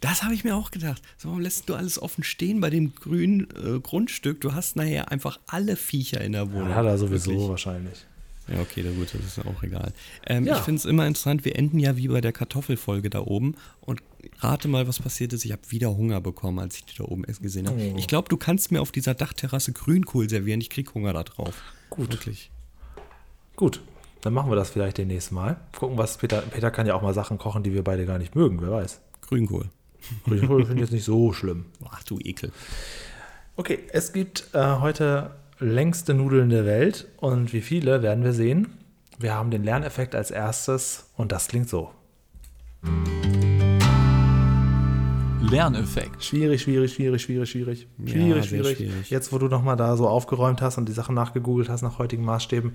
[0.00, 1.00] Das habe ich mir auch gedacht.
[1.16, 4.42] So, warum lässt du alles offen stehen bei dem grünen äh, Grundstück?
[4.42, 6.70] Du hast nachher einfach alle Viecher in der Wohnung.
[6.70, 7.48] Ja, hat er sowieso Wirklich.
[7.48, 8.06] wahrscheinlich.
[8.48, 9.92] Ja, okay, na gut, das ist auch egal.
[10.26, 10.56] Ähm, ja.
[10.56, 14.02] Ich finde es immer interessant, wir enden ja wie bei der Kartoffelfolge da oben und
[14.38, 15.44] rate mal, was passiert ist.
[15.44, 17.80] Ich habe wieder Hunger bekommen, als ich die da oben gesehen habe.
[17.80, 17.96] Oh.
[17.98, 20.60] Ich glaube, du kannst mir auf dieser Dachterrasse Grünkohl servieren.
[20.60, 21.60] Ich kriege Hunger da drauf.
[21.90, 22.12] Gut.
[22.12, 22.50] Wirklich.
[23.56, 23.80] Gut,
[24.20, 25.56] dann machen wir das vielleicht demnächst mal.
[25.76, 26.42] Gucken, was Peter.
[26.42, 29.00] Peter kann ja auch mal Sachen kochen, die wir beide gar nicht mögen, wer weiß.
[29.22, 29.70] Grünkohl.
[30.24, 31.66] Grünkohl finde ich jetzt nicht so schlimm.
[31.88, 32.52] Ach du Ekel.
[33.56, 37.08] Okay, es gibt äh, heute längste Nudeln der Welt.
[37.16, 38.68] Und wie viele werden wir sehen?
[39.18, 41.90] Wir haben den Lerneffekt als erstes und das klingt so.
[45.40, 46.24] Lerneffekt.
[46.24, 47.86] Schwierig, schwierig, schwierig, schwierig, schwierig.
[48.04, 48.76] Schwierig, ja, schwierig.
[48.76, 49.10] schwierig.
[49.10, 52.24] Jetzt, wo du nochmal da so aufgeräumt hast und die Sachen nachgegoogelt hast nach heutigen
[52.24, 52.72] Maßstäben,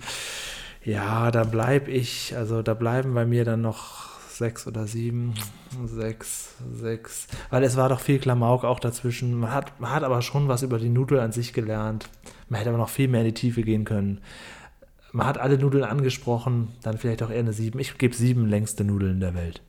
[0.84, 5.36] ja, da bleibe ich, also da bleiben bei mir dann noch sechs oder sieben,
[5.86, 7.28] sechs, sechs.
[7.52, 9.40] Weil es war doch viel Klamauk auch dazwischen.
[9.40, 12.10] Man hat, man hat aber schon was über die Nudel an sich gelernt.
[12.52, 14.20] Man hätte aber noch viel mehr in die Tiefe gehen können.
[15.14, 17.80] Man hat alle Nudeln angesprochen, dann vielleicht auch eher eine sieben.
[17.80, 19.62] Ich gebe sieben längste Nudeln der Welt.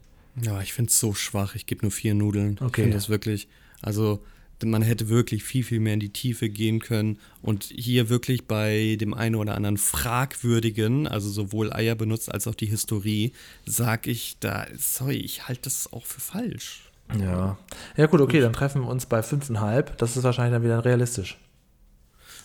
[0.43, 1.55] Ja, ich finde es so schwach.
[1.55, 2.57] Ich gebe nur vier Nudeln.
[2.59, 2.67] Okay.
[2.67, 3.47] Ich finde das wirklich,
[3.83, 4.25] also
[4.65, 8.97] man hätte wirklich viel, viel mehr in die Tiefe gehen können und hier wirklich bei
[9.01, 13.33] dem einen oder anderen fragwürdigen, also sowohl Eier benutzt als auch die Historie,
[13.65, 16.91] sage ich da, sorry, ich halte das auch für falsch.
[17.17, 17.59] Ja.
[17.97, 19.97] Ja, gut, okay, dann treffen wir uns bei 5,5.
[19.99, 21.39] Das ist wahrscheinlich dann wieder realistisch.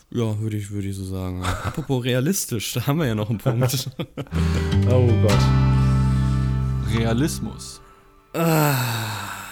[0.09, 1.43] Ja, würde ich, würd ich so sagen.
[1.43, 3.89] Apropos realistisch, da haben wir ja noch einen Punkt.
[4.89, 5.39] oh Gott.
[6.95, 7.81] Realismus.
[8.33, 8.75] Ah.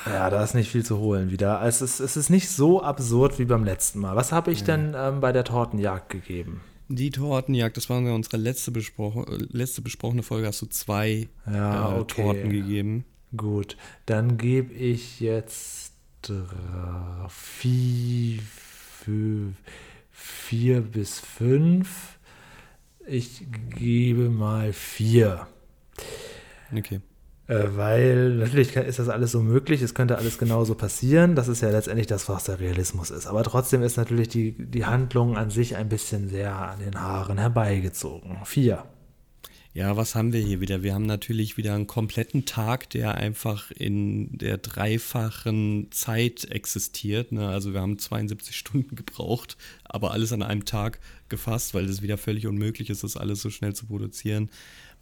[0.06, 1.62] Ja, da ist nicht viel zu holen wieder.
[1.64, 4.16] Es ist, es ist nicht so absurd wie beim letzten Mal.
[4.16, 4.66] Was habe ich ja.
[4.66, 6.62] denn ähm, bei der Tortenjagd gegeben?
[6.88, 11.95] Die Tortenjagd, das war ja unsere letzte, besprochen, letzte besprochene Folge, hast du zwei ja,
[11.95, 12.22] äh, okay.
[12.22, 13.06] Torten gegeben.
[13.36, 13.76] Gut,
[14.06, 15.93] dann gebe ich jetzt
[17.30, 18.39] vier,
[20.26, 22.20] vier bis fünf.
[23.08, 23.46] Ich
[23.76, 25.48] gebe mal vier.
[26.76, 27.02] Okay.
[27.48, 31.36] Äh, weil natürlich ist das alles so möglich, es könnte alles genauso passieren.
[31.36, 33.28] Das ist ja letztendlich das, was der Realismus ist.
[33.28, 37.38] Aber trotzdem ist natürlich die, die Handlung an sich ein bisschen sehr an den Haaren
[37.38, 38.38] herbeigezogen.
[38.46, 38.84] Vier.
[39.76, 40.84] Ja, was haben wir hier wieder?
[40.84, 47.34] Wir haben natürlich wieder einen kompletten Tag, der einfach in der dreifachen Zeit existiert.
[47.34, 47.46] Ne?
[47.50, 51.02] Also wir haben 72 Stunden gebraucht, aber alles an einem Tag.
[51.28, 54.50] gefasst, weil es wieder völlig unmöglich ist, das alles so schnell zu produzieren.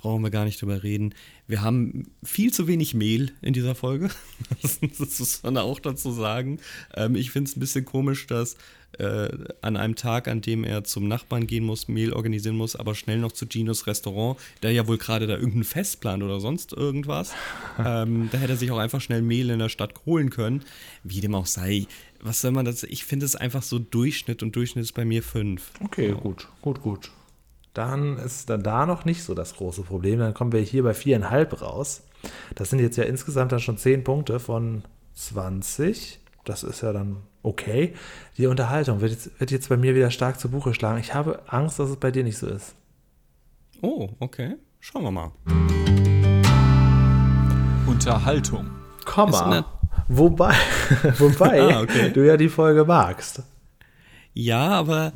[0.04, 1.16] Brauchen wir gar nicht drüber reden.
[1.48, 4.10] Wir haben viel zu wenig Mehl in dieser Folge.
[4.62, 4.82] Das
[5.20, 6.60] muss man auch dazu sagen.
[6.94, 8.58] Ähm, ich finde es ein bisschen komisch, dass
[9.00, 9.30] äh,
[9.62, 13.20] an einem Tag, an dem er zum Nachbarn gehen muss, Mehl organisieren muss, aber schnell
[13.20, 17.32] noch zu Ginos Restaurant, der ja wohl gerade da irgendein Fest plant oder sonst irgendwas.
[17.80, 20.64] ähm, da hätte er sich auch einfach schnell Mehl in der Stadt holen können.
[21.06, 21.88] Wie dem auch sei.
[22.22, 22.84] Was soll man das?
[22.84, 25.72] Ich finde es einfach so Durchschnitt und Durchschnitt ist bei mir fünf.
[25.80, 26.16] Okay, ja.
[26.16, 27.10] gut, gut, gut.
[27.74, 30.20] Dann ist dann da noch nicht so das große Problem.
[30.20, 32.04] Dann kommen wir hier bei viereinhalb raus.
[32.56, 34.84] Das sind jetzt ja insgesamt dann schon zehn Punkte von
[35.16, 36.20] 20.
[36.46, 37.94] Das ist ja dann okay.
[38.38, 41.00] Die Unterhaltung wird jetzt, wird jetzt bei mir wieder stark zu Buche schlagen.
[41.00, 42.76] Ich habe Angst, dass es bei dir nicht so ist.
[43.82, 44.56] Oh, okay.
[44.80, 45.32] Schauen wir mal.
[47.88, 48.70] Unterhaltung.
[49.06, 49.66] Komma.
[50.08, 50.54] Wobei,
[51.20, 52.12] wobei ah, okay.
[52.12, 53.44] du ja die Folge magst.
[54.34, 55.14] Ja, aber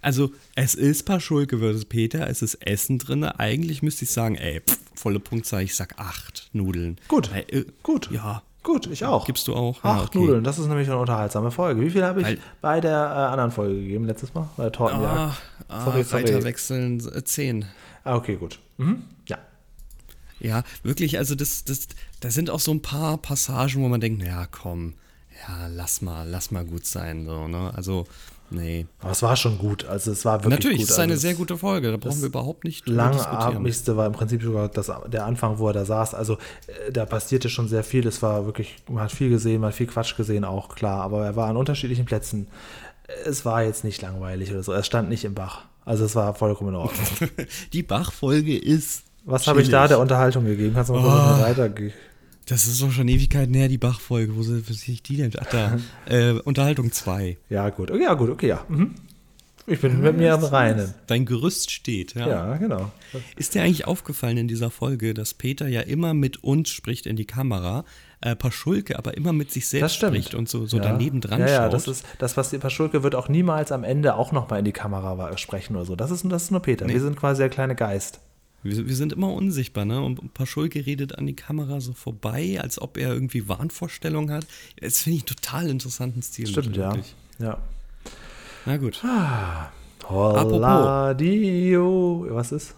[0.00, 3.24] also es ist Paschulke versus Peter, es ist Essen drin.
[3.24, 6.98] Eigentlich müsste ich sagen, ey, pff, volle Punktzahl, ich sag acht Nudeln.
[7.08, 8.10] Gut, Weil, äh, gut.
[8.10, 9.26] Ja, Gut, ich auch.
[9.26, 9.82] Gibst du auch?
[9.82, 10.18] Acht ja, okay.
[10.18, 11.80] Nudeln, das ist nämlich eine unterhaltsame Folge.
[11.80, 14.48] Wie viel habe ich Weil, bei der äh, anderen Folge gegeben letztes Mal?
[14.56, 15.18] Bei der Tortenjagd?
[15.18, 15.36] Ah,
[15.68, 16.22] ah, sorry, sorry.
[16.24, 17.64] Weiterwechseln, äh, zehn.
[18.04, 18.60] Ah, okay, gut.
[18.78, 19.02] Mhm.
[19.28, 19.38] Ja.
[20.38, 21.88] Ja, wirklich, also das, das,
[22.20, 24.94] da sind auch so ein paar Passagen, wo man denkt, ja komm,
[25.48, 27.26] ja, lass mal, lass mal gut sein.
[27.26, 27.72] So, ne?
[27.74, 28.06] Also
[28.52, 28.86] Nee.
[29.00, 29.86] Aber es war schon gut.
[29.86, 30.84] Also es war wirklich Natürlich, gut.
[30.84, 31.90] es ist eine also sehr gute Folge.
[31.90, 35.72] Da brauchen wir überhaupt nicht Langatmigste war im Prinzip sogar das, der Anfang, wo er
[35.72, 36.14] da saß.
[36.14, 36.34] Also
[36.86, 38.06] äh, da passierte schon sehr viel.
[38.06, 41.02] Es war wirklich, man hat viel gesehen, man hat viel Quatsch gesehen, auch klar.
[41.02, 42.46] Aber er war an unterschiedlichen Plätzen.
[43.24, 44.72] Es war jetzt nicht langweilig oder so.
[44.72, 45.64] Er stand nicht im Bach.
[45.84, 47.30] Also es war vollkommen in Ordnung.
[47.72, 49.04] Die Bach-Folge ist.
[49.24, 50.74] Was habe ich da der Unterhaltung gegeben?
[50.74, 51.42] Kannst du mal oh.
[51.42, 51.92] weitergehen?
[52.46, 54.36] Das ist doch schon Ewigkeiten her, die Bach-Folge.
[54.36, 55.32] Wo sehe ich die denn?
[55.38, 55.78] Ach, da.
[56.06, 57.38] äh, Unterhaltung 2.
[57.48, 57.90] Ja, gut.
[57.90, 58.64] Ja, gut, okay, ja.
[58.68, 58.94] Mhm.
[59.66, 60.92] Ich bin mit mir am Reinen.
[61.06, 62.26] Dein Gerüst steht, ja.
[62.26, 62.90] Ja, genau.
[63.36, 67.14] Ist dir eigentlich aufgefallen in dieser Folge, dass Peter ja immer mit uns spricht in
[67.14, 67.84] die Kamera,
[68.20, 70.82] äh, Paschulke aber immer mit sich selbst spricht und so, so ja.
[70.82, 71.64] daneben dran ja, ja, schaut?
[71.64, 74.64] Ja, das ist das, was die Paschulke wird auch niemals am Ende auch nochmal in
[74.64, 75.94] die Kamera sprechen oder so.
[75.94, 76.86] Das ist, das ist nur Peter.
[76.86, 76.94] Nee.
[76.94, 78.18] Wir sind quasi der kleine Geist.
[78.62, 80.00] Wir, wir, sind immer unsichtbar, ne?
[80.00, 84.46] Und Paschulke redet an die Kamera so vorbei, als ob er irgendwie Wahnvorstellungen hat.
[84.80, 86.46] Das finde ich einen total interessanten Stil.
[86.46, 86.96] Stimmt, ja.
[87.38, 87.58] ja.
[88.64, 89.02] Na gut.
[89.04, 89.72] Ah,
[91.14, 92.26] dio.
[92.30, 92.74] Was ist?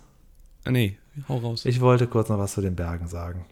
[0.64, 0.96] Ah, nee,
[1.28, 1.64] hau raus.
[1.66, 3.44] Ich wollte kurz noch was zu den Bergen sagen.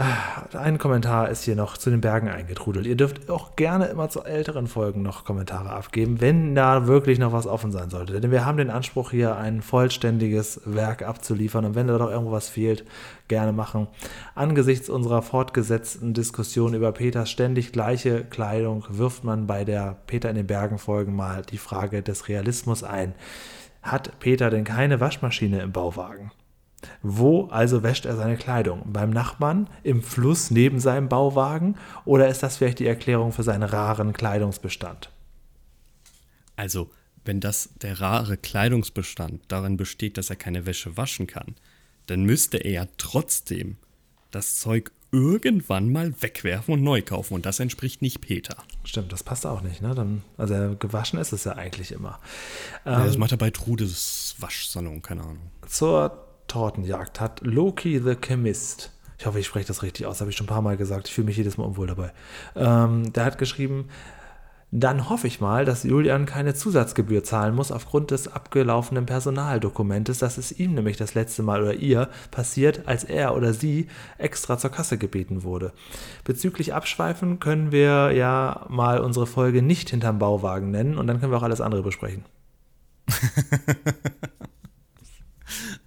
[0.00, 2.86] Ah, ein Kommentar ist hier noch zu den Bergen eingetrudelt.
[2.86, 7.32] Ihr dürft auch gerne immer zu älteren Folgen noch Kommentare abgeben, wenn da wirklich noch
[7.32, 8.20] was offen sein sollte.
[8.20, 11.64] Denn wir haben den Anspruch, hier ein vollständiges Werk abzuliefern.
[11.64, 12.84] Und wenn da doch irgendwo was fehlt,
[13.26, 13.88] gerne machen.
[14.36, 20.36] Angesichts unserer fortgesetzten Diskussion über Peters ständig gleiche Kleidung wirft man bei der Peter in
[20.36, 23.16] den Bergen Folgen mal die Frage des Realismus ein.
[23.82, 26.30] Hat Peter denn keine Waschmaschine im Bauwagen?
[27.02, 28.82] Wo also wäscht er seine Kleidung?
[28.92, 33.64] Beim Nachbarn, im Fluss neben seinem Bauwagen oder ist das vielleicht die Erklärung für seinen
[33.64, 35.10] raren Kleidungsbestand?
[36.56, 36.90] Also,
[37.24, 41.54] wenn das der rare Kleidungsbestand darin besteht, dass er keine Wäsche waschen kann,
[42.06, 43.76] dann müsste er ja trotzdem
[44.30, 47.34] das Zeug irgendwann mal wegwerfen und neu kaufen.
[47.34, 48.56] Und das entspricht nicht Peter.
[48.84, 49.80] Stimmt, das passt auch nicht.
[49.80, 49.94] Ne?
[49.94, 52.18] Dann, also gewaschen ist es ja eigentlich immer.
[52.84, 55.50] Ja, das ähm, macht er bei Trudes Waschsalon, keine Ahnung.
[55.66, 58.90] Zur Tortenjagd hat Loki the Chemist.
[59.18, 61.08] Ich hoffe, ich spreche das richtig aus, habe ich schon ein paar Mal gesagt.
[61.08, 62.12] Ich fühle mich jedes Mal unwohl dabei.
[62.56, 63.88] Ähm, der hat geschrieben,
[64.70, 70.18] dann hoffe ich mal, dass Julian keine Zusatzgebühr zahlen muss aufgrund des abgelaufenen Personaldokumentes.
[70.18, 73.88] Das ist ihm nämlich das letzte Mal oder ihr passiert, als er oder sie
[74.18, 75.72] extra zur Kasse gebeten wurde.
[76.24, 81.32] Bezüglich Abschweifen können wir ja mal unsere Folge nicht hinterm Bauwagen nennen und dann können
[81.32, 82.26] wir auch alles andere besprechen.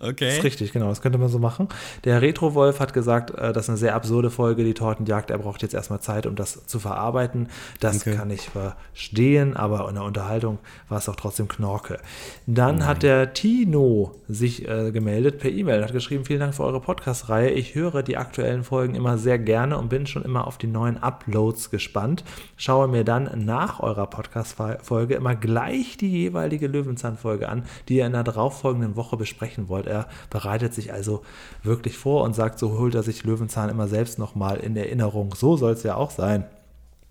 [0.01, 0.25] Okay.
[0.25, 0.89] Das ist richtig, genau.
[0.89, 1.67] Das könnte man so machen.
[2.05, 5.29] Der Retro-Wolf hat gesagt, äh, das ist eine sehr absurde Folge, die Tortenjagd.
[5.29, 7.49] Er braucht jetzt erstmal Zeit, um das zu verarbeiten.
[7.79, 8.17] Das Danke.
[8.17, 10.57] kann ich verstehen, aber in der Unterhaltung
[10.89, 11.99] war es auch trotzdem Knorke.
[12.47, 12.87] Dann Nein.
[12.87, 17.51] hat der Tino sich äh, gemeldet per E-Mail, hat geschrieben, vielen Dank für eure Podcast-Reihe.
[17.51, 20.97] Ich höre die aktuellen Folgen immer sehr gerne und bin schon immer auf die neuen
[20.97, 22.23] Uploads gespannt.
[22.57, 28.13] Schaue mir dann nach eurer Podcast-Folge immer gleich die jeweilige Löwenzahn-Folge an, die ihr in
[28.13, 29.90] der darauffolgenden Woche besprechen wollt.
[29.91, 31.23] Er bereitet sich also
[31.63, 35.35] wirklich vor und sagt, so holt er sich Löwenzahn immer selbst nochmal in Erinnerung.
[35.35, 36.45] So soll es ja auch sein.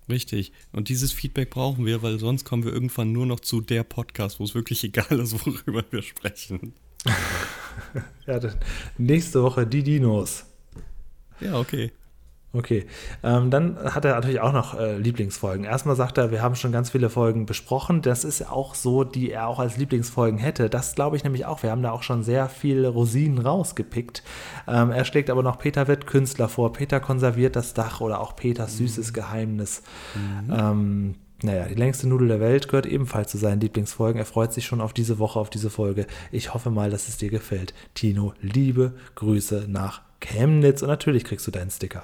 [0.09, 0.51] Richtig.
[0.71, 4.39] Und dieses Feedback brauchen wir, weil sonst kommen wir irgendwann nur noch zu der Podcast,
[4.39, 6.73] wo es wirklich egal ist, worüber wir sprechen.
[8.27, 8.39] ja,
[8.97, 10.45] nächste Woche die Dinos.
[11.39, 11.91] Ja, okay.
[12.53, 12.85] Okay,
[13.23, 15.63] ähm, dann hat er natürlich auch noch äh, Lieblingsfolgen.
[15.63, 18.01] Erstmal sagt er, wir haben schon ganz viele Folgen besprochen.
[18.01, 20.69] Das ist auch so, die er auch als Lieblingsfolgen hätte.
[20.69, 21.63] Das glaube ich nämlich auch.
[21.63, 24.23] Wir haben da auch schon sehr viele Rosinen rausgepickt.
[24.67, 26.73] Ähm, er schlägt aber noch Peter wird Künstler vor.
[26.73, 28.77] Peter konserviert das Dach oder auch Peters mhm.
[28.79, 29.81] süßes Geheimnis.
[30.13, 30.53] Mhm.
[30.53, 34.19] Ähm, naja, die längste Nudel der Welt gehört ebenfalls zu seinen Lieblingsfolgen.
[34.19, 36.05] Er freut sich schon auf diese Woche, auf diese Folge.
[36.31, 37.73] Ich hoffe mal, dass es dir gefällt.
[37.93, 42.03] Tino, liebe Grüße nach Chemnitz und natürlich kriegst du deinen Sticker.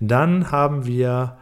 [0.00, 1.36] Dann haben wir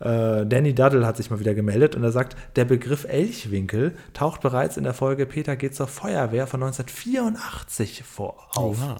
[0.00, 4.40] äh, Danny Duddle hat sich mal wieder gemeldet und er sagt, der Begriff Elchwinkel taucht
[4.40, 8.82] bereits in der Folge Peter geht zur Feuerwehr von 1984 vor, auf.
[8.82, 8.96] Oha.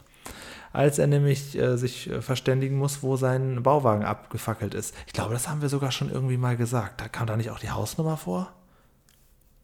[0.73, 4.95] Als er nämlich äh, sich äh, verständigen muss, wo sein Bauwagen abgefackelt ist.
[5.07, 7.01] Ich glaube, das haben wir sogar schon irgendwie mal gesagt.
[7.01, 8.53] Da kam da nicht auch die Hausnummer vor?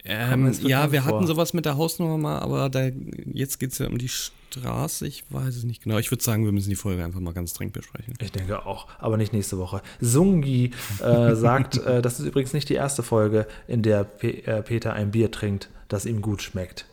[0.07, 1.15] Ähm, ja, wir vor?
[1.15, 2.89] hatten sowas mit der Hausnummer mal, aber da,
[3.33, 5.07] jetzt geht es ja um die Straße.
[5.07, 5.97] Ich weiß es nicht genau.
[5.97, 8.13] Ich würde sagen, wir müssen die Folge einfach mal ganz dringend besprechen.
[8.21, 9.81] Ich denke auch, aber nicht nächste Woche.
[9.99, 14.61] Sungi äh, sagt, äh, das ist übrigens nicht die erste Folge, in der P äh,
[14.61, 16.85] Peter ein Bier trinkt, das ihm gut schmeckt.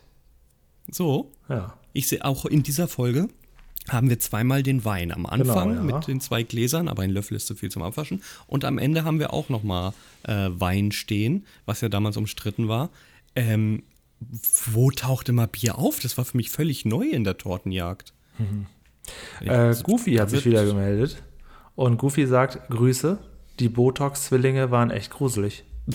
[0.90, 1.30] So?
[1.48, 1.74] Ja.
[1.92, 3.28] Ich sehe auch in dieser Folge
[3.88, 5.96] haben wir zweimal den Wein am Anfang genau, ja.
[5.96, 8.22] mit den zwei Gläsern, aber ein Löffel ist zu viel zum Abwaschen.
[8.46, 12.90] Und am Ende haben wir auch nochmal äh, Wein stehen, was ja damals umstritten war.
[13.34, 13.82] Ähm,
[14.70, 15.98] wo taucht immer Bier auf?
[16.00, 18.12] Das war für mich völlig neu in der Tortenjagd.
[18.38, 18.66] Mhm.
[19.40, 21.22] Äh, Goofy hat sich wieder gemeldet.
[21.74, 23.18] Und Goofy sagt: Grüße,
[23.58, 25.64] die Botox-Zwillinge waren echt gruselig.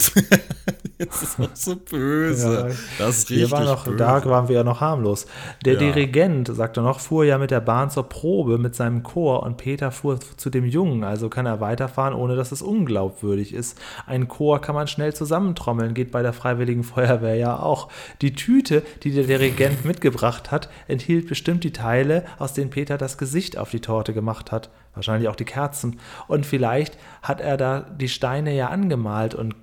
[1.00, 2.70] Jetzt ist auch so böse.
[2.70, 3.98] Ja, das ist richtig war noch, böse.
[3.98, 5.28] Da waren wir ja noch harmlos.
[5.64, 5.80] Der ja.
[5.80, 9.92] Dirigent, sagte noch, fuhr ja mit der Bahn zur Probe mit seinem Chor und Peter
[9.92, 13.78] fuhr zu dem Jungen, also kann er weiterfahren, ohne dass es unglaubwürdig ist.
[14.08, 17.90] Ein Chor kann man schnell zusammentrommeln, geht bei der Freiwilligen Feuerwehr ja auch.
[18.22, 23.20] Die Tüte, die der Dirigent mitgebracht hat, enthielt bestimmt die Teile, aus denen Peter das
[23.20, 24.72] Gesicht auf die Torte gemacht hat.
[24.96, 26.00] Wahrscheinlich auch die Kerzen.
[26.28, 29.54] Und vielleicht hat er da die Steine ja angemalt und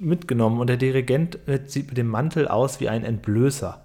[0.00, 3.84] mitgenommen und der Dirigent sieht mit dem Mantel aus wie ein Entblößer.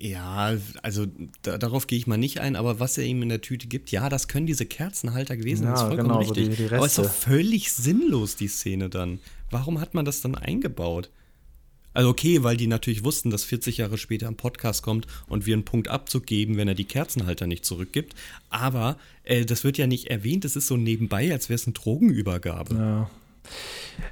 [0.00, 1.06] Ja, also
[1.42, 3.90] da, darauf gehe ich mal nicht ein, aber was er ihm in der Tüte gibt,
[3.90, 6.44] ja, das können diese Kerzenhalter gewesen sein, ja, das ist vollkommen genau, richtig.
[6.44, 9.18] So die, die aber es ist doch völlig sinnlos, die Szene dann.
[9.50, 11.10] Warum hat man das dann eingebaut?
[11.94, 15.54] Also okay, weil die natürlich wussten, dass 40 Jahre später ein Podcast kommt und wir
[15.54, 18.14] einen Punkt Abzug geben, wenn er die Kerzenhalter nicht zurückgibt.
[18.50, 21.72] Aber äh, das wird ja nicht erwähnt, das ist so nebenbei, als wäre es eine
[21.72, 22.74] Drogenübergabe.
[22.76, 23.10] Ja.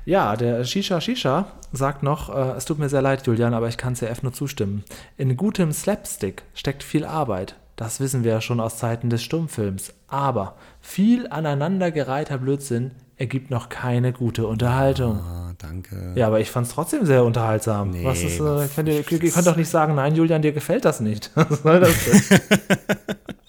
[0.04, 3.76] Ja, der Shisha Shisha sagt noch, äh, es tut mir sehr leid, Julian, aber ich
[3.76, 4.84] kann CF nur zustimmen.
[5.16, 7.56] In gutem Slapstick steckt viel Arbeit.
[7.76, 9.92] Das wissen wir ja schon aus Zeiten des Stummfilms.
[10.08, 15.18] Aber viel aneinandergereihter Blödsinn ergibt noch keine gute Unterhaltung.
[15.18, 16.12] Ah, danke.
[16.14, 17.90] Ja, aber ich fand es trotzdem sehr unterhaltsam.
[17.90, 20.84] Nee, Was ist, äh, könnt ihr, ihr könnt doch nicht sagen, nein, Julian, dir gefällt
[20.84, 21.30] das nicht.
[21.34, 22.40] Was soll das denn?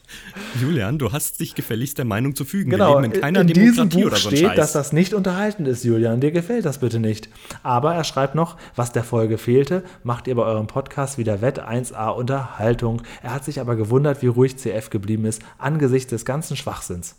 [0.62, 2.72] Julian, du hast dich gefälligst der Meinung zu fügen.
[2.72, 4.56] Genau, in keiner in Demokratie diesem Buch so steht, Scheiß.
[4.56, 6.22] dass das nicht unterhaltend ist, Julian.
[6.22, 7.30] Dir gefällt das bitte nicht.
[7.64, 11.60] Aber er schreibt noch, was der Folge fehlte, macht ihr bei eurem Podcast wieder Wett
[11.60, 13.02] 1a Unterhaltung.
[13.22, 17.16] Er hat sich aber gewundert, wie ruhig CF geblieben ist, angesichts des ganzen Schwachsinns.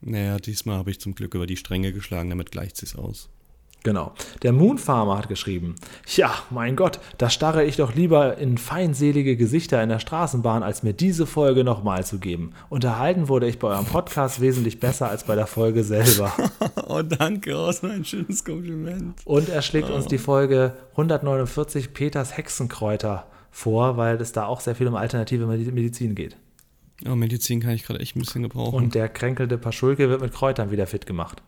[0.00, 3.30] Naja, diesmal habe ich zum Glück über die Stränge geschlagen, damit gleicht sich's aus.
[3.84, 4.12] Genau.
[4.42, 5.76] Der Moonfarmer hat geschrieben:
[6.16, 10.82] Ja, mein Gott, da starre ich doch lieber in feindselige Gesichter in der Straßenbahn, als
[10.82, 12.52] mir diese Folge nochmal zu geben.
[12.68, 16.32] Unterhalten wurde ich bei eurem Podcast wesentlich besser als bei der Folge selber.
[16.88, 19.20] oh, danke, so ein schönes Kompliment.
[19.24, 19.94] Und er schlägt oh.
[19.94, 25.46] uns die Folge 149 Peters Hexenkräuter vor, weil es da auch sehr viel um alternative
[25.46, 26.36] Medizin geht.
[27.04, 28.74] Ja, Medizin kann ich gerade echt ein bisschen gebrauchen.
[28.74, 31.42] Und der kränkelte Paschulke wird mit Kräutern wieder fit gemacht.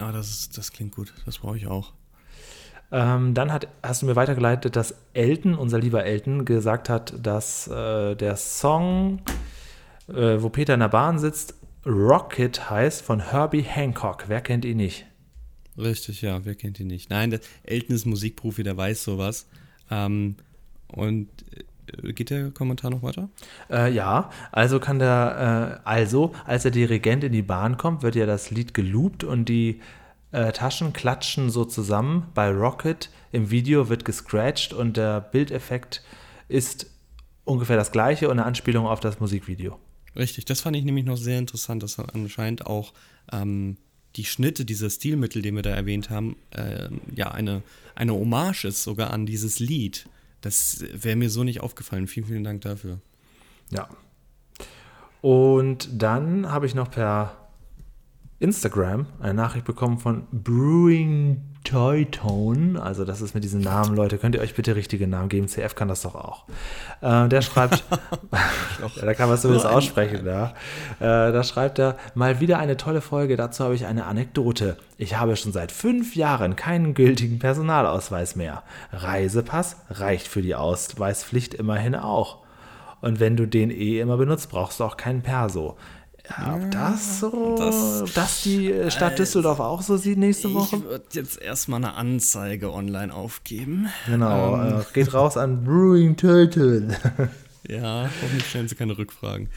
[0.00, 1.12] Ah, das, ist, das klingt gut.
[1.26, 1.92] Das brauche ich auch.
[2.90, 7.68] Ähm, dann hat, hast du mir weitergeleitet, dass Elton, unser lieber Elton, gesagt hat, dass
[7.68, 9.20] äh, der Song,
[10.08, 11.54] äh, wo Peter in der Bahn sitzt,
[11.86, 14.24] Rocket heißt von Herbie Hancock.
[14.28, 15.06] Wer kennt ihn nicht?
[15.78, 17.10] Richtig, ja, wer kennt ihn nicht?
[17.10, 19.46] Nein, der Elton ist Musikprofi, der weiß sowas.
[19.90, 20.36] Ähm,
[20.88, 21.28] und
[22.14, 23.28] geht der Kommentar noch weiter?
[23.70, 28.16] Äh, ja, also kann der, äh, also, als der Dirigent in die Bahn kommt, wird
[28.16, 29.80] ja das Lied geloopt und die
[30.32, 32.26] äh, Taschen klatschen so zusammen.
[32.34, 36.02] Bei Rocket im Video wird gescratcht und der Bildeffekt
[36.48, 36.86] ist
[37.44, 39.78] ungefähr das gleiche und eine Anspielung auf das Musikvideo.
[40.16, 42.92] Richtig, das fand ich nämlich noch sehr interessant, dass anscheinend auch
[43.32, 43.76] ähm,
[44.16, 47.62] die Schnitte, dieser Stilmittel, den wir da erwähnt haben, äh, ja eine,
[47.94, 50.08] eine Hommage ist sogar an dieses Lied.
[50.40, 52.06] Das wäre mir so nicht aufgefallen.
[52.06, 53.00] Vielen, vielen Dank dafür.
[53.70, 53.88] Ja.
[55.20, 57.39] Und dann habe ich noch per
[58.40, 62.80] Instagram eine Nachricht bekommen von Brewing Toy Tone.
[62.82, 64.16] Also das ist mit diesem Namen, Leute.
[64.16, 65.46] Könnt ihr euch bitte richtige Namen geben?
[65.46, 66.44] CF kann das doch auch.
[67.02, 67.84] Äh, der schreibt,
[69.00, 70.26] da kann man es zumindest aussprechen.
[70.26, 70.54] Ja.
[71.00, 73.36] Äh, da schreibt er, mal wieder eine tolle Folge.
[73.36, 74.78] Dazu habe ich eine Anekdote.
[74.96, 78.62] Ich habe schon seit fünf Jahren keinen gültigen Personalausweis mehr.
[78.92, 82.38] Reisepass reicht für die Ausweispflicht immerhin auch.
[83.02, 85.76] Und wenn du den eh immer benutzt, brauchst du auch keinen Perso.
[86.28, 90.76] Ja, ob das so, das, dass die äh, Stadt Düsseldorf auch so sieht nächste Woche?
[90.76, 93.88] Ich würde jetzt erstmal eine Anzeige online aufgeben.
[94.06, 96.88] Genau, ähm, äh, geht raus an Brewing Turtle.
[97.68, 99.48] ja, hoffentlich stellen sie keine Rückfragen.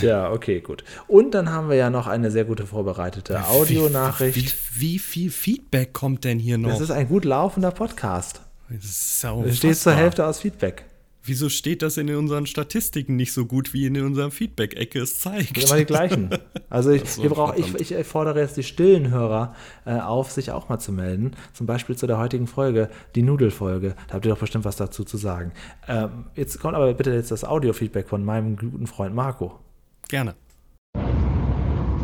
[0.00, 0.84] Ja, okay, gut.
[1.08, 4.36] Und dann haben wir ja noch eine sehr gute vorbereitete Audionachricht.
[4.36, 6.70] Wie, wie, wie, viel Feedback kommt denn hier noch?
[6.70, 8.40] Das ist ein gut laufender Podcast.
[8.70, 10.84] Das ist Es steht zur Hälfte aus Feedback.
[11.26, 15.56] Wieso steht das in unseren Statistiken nicht so gut, wie in unserem Feedback-Ecke es zeigt?
[15.56, 16.28] Immer die gleichen.
[16.68, 19.54] Also ich, so, brauch, ich, ich, fordere jetzt die stillen Hörer
[19.86, 21.34] äh, auf, sich auch mal zu melden.
[21.54, 23.94] Zum Beispiel zu der heutigen Folge, die Nudelfolge.
[24.06, 25.52] Da habt ihr doch bestimmt was dazu zu sagen.
[25.88, 29.60] Ähm, jetzt kommt aber bitte jetzt das Audio-Feedback von meinem guten Freund Marco.
[30.08, 30.34] Gerne.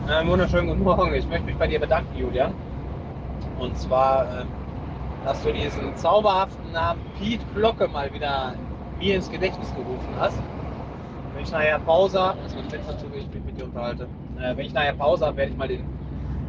[0.09, 1.13] Äh, wunderschönen guten Morgen.
[1.13, 2.55] Ich möchte mich bei dir bedanken, Julian.
[3.59, 4.45] Und zwar, äh,
[5.27, 8.55] dass du diesen zauberhaften Namen Piet Glocke mal wieder
[9.01, 10.39] mir ins Gedächtnis gerufen hast.
[11.33, 14.07] Wenn ich nachher Pause habe, das wird letzter ich mich mit dir unterhalte,
[14.39, 15.85] äh, wenn ich nachher Pause habe, werde ich mal den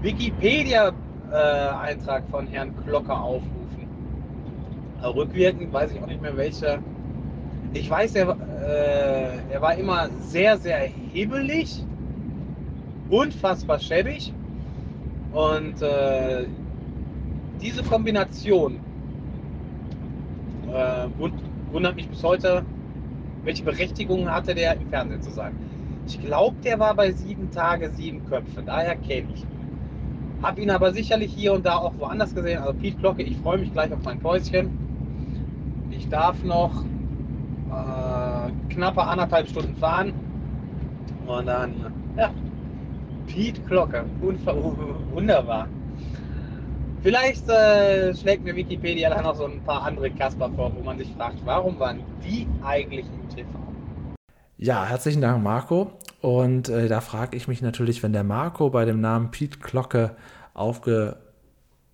[0.01, 3.87] Wikipedia-Eintrag von Herrn Glocke aufrufen.
[5.01, 6.79] Rückwirkend weiß ich auch nicht mehr welche.
[7.73, 8.35] Ich weiß, er,
[8.65, 11.85] äh, er war immer sehr, sehr hibbelig,
[13.09, 14.33] unfassbar schäbig
[15.31, 16.47] und äh,
[17.61, 18.81] diese Kombination
[20.73, 21.31] äh, und
[21.71, 22.63] wundert mich bis heute,
[23.43, 25.55] welche Berechtigung hatte der im Fernsehen zu sein.
[26.07, 28.63] Ich glaube, der war bei sieben Tage, sieben Köpfe.
[28.65, 30.41] Daher kenne ich ihn.
[30.41, 32.59] Hab ihn aber sicherlich hier und da auch woanders gesehen.
[32.61, 34.71] Also Piet Glocke, ich freue mich gleich auf mein Päuschen.
[35.91, 36.83] Ich darf noch
[37.69, 40.13] äh, knappe anderthalb Stunden fahren.
[41.27, 42.31] Und dann, ja,
[43.27, 44.05] Piet Glocke.
[45.13, 45.67] Wunderbar.
[47.03, 50.99] Vielleicht äh, schlägt mir Wikipedia dann noch so ein paar andere Kasper vor, wo man
[50.99, 53.49] sich fragt, warum waren die eigentlich im TV?
[54.57, 55.93] Ja, herzlichen Dank, Marco.
[56.21, 60.15] Und äh, da frage ich mich natürlich, wenn der Marco bei dem Namen Pete Glocke
[60.53, 61.17] aufge,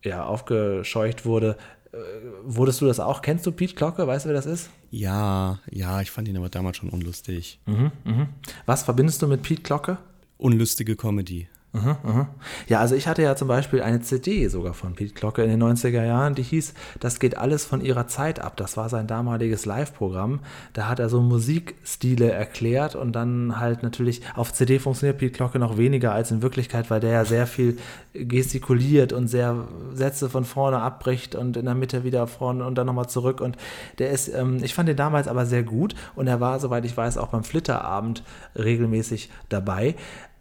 [0.04, 1.56] ja, aufgescheucht wurde,
[1.94, 1.98] äh,
[2.44, 3.22] wurdest du das auch?
[3.22, 4.06] Kennst du Pete Glocke?
[4.06, 4.70] Weißt du, wer das ist?
[4.92, 7.62] Ja, ja, ich fand ihn aber damals schon unlustig.
[7.66, 8.28] Mhm, mh.
[8.66, 10.00] Was verbindest du mit Pete Glocke?
[10.38, 11.48] Unlustige Comedy.
[11.78, 12.30] Aha, aha.
[12.68, 15.62] Ja, also ich hatte ja zum Beispiel eine CD sogar von Pete Glocke in den
[15.62, 18.58] 90er Jahren, die hieß Das geht alles von ihrer Zeit ab.
[18.58, 20.40] Das war sein damaliges Live-Programm.
[20.74, 25.60] Da hat er so Musikstile erklärt und dann halt natürlich auf CD funktioniert Pete Glocke
[25.60, 27.78] noch weniger als in Wirklichkeit, weil der ja sehr viel
[28.14, 32.88] gestikuliert und sehr Sätze von vorne abbricht und in der Mitte wieder vorne und dann
[32.88, 33.42] nochmal zurück.
[33.42, 33.58] Und
[34.00, 36.96] der ist, ähm, ich fand den damals aber sehr gut und er war, soweit ich
[36.96, 38.24] weiß, auch beim Flitterabend
[38.56, 39.96] regelmäßig dabei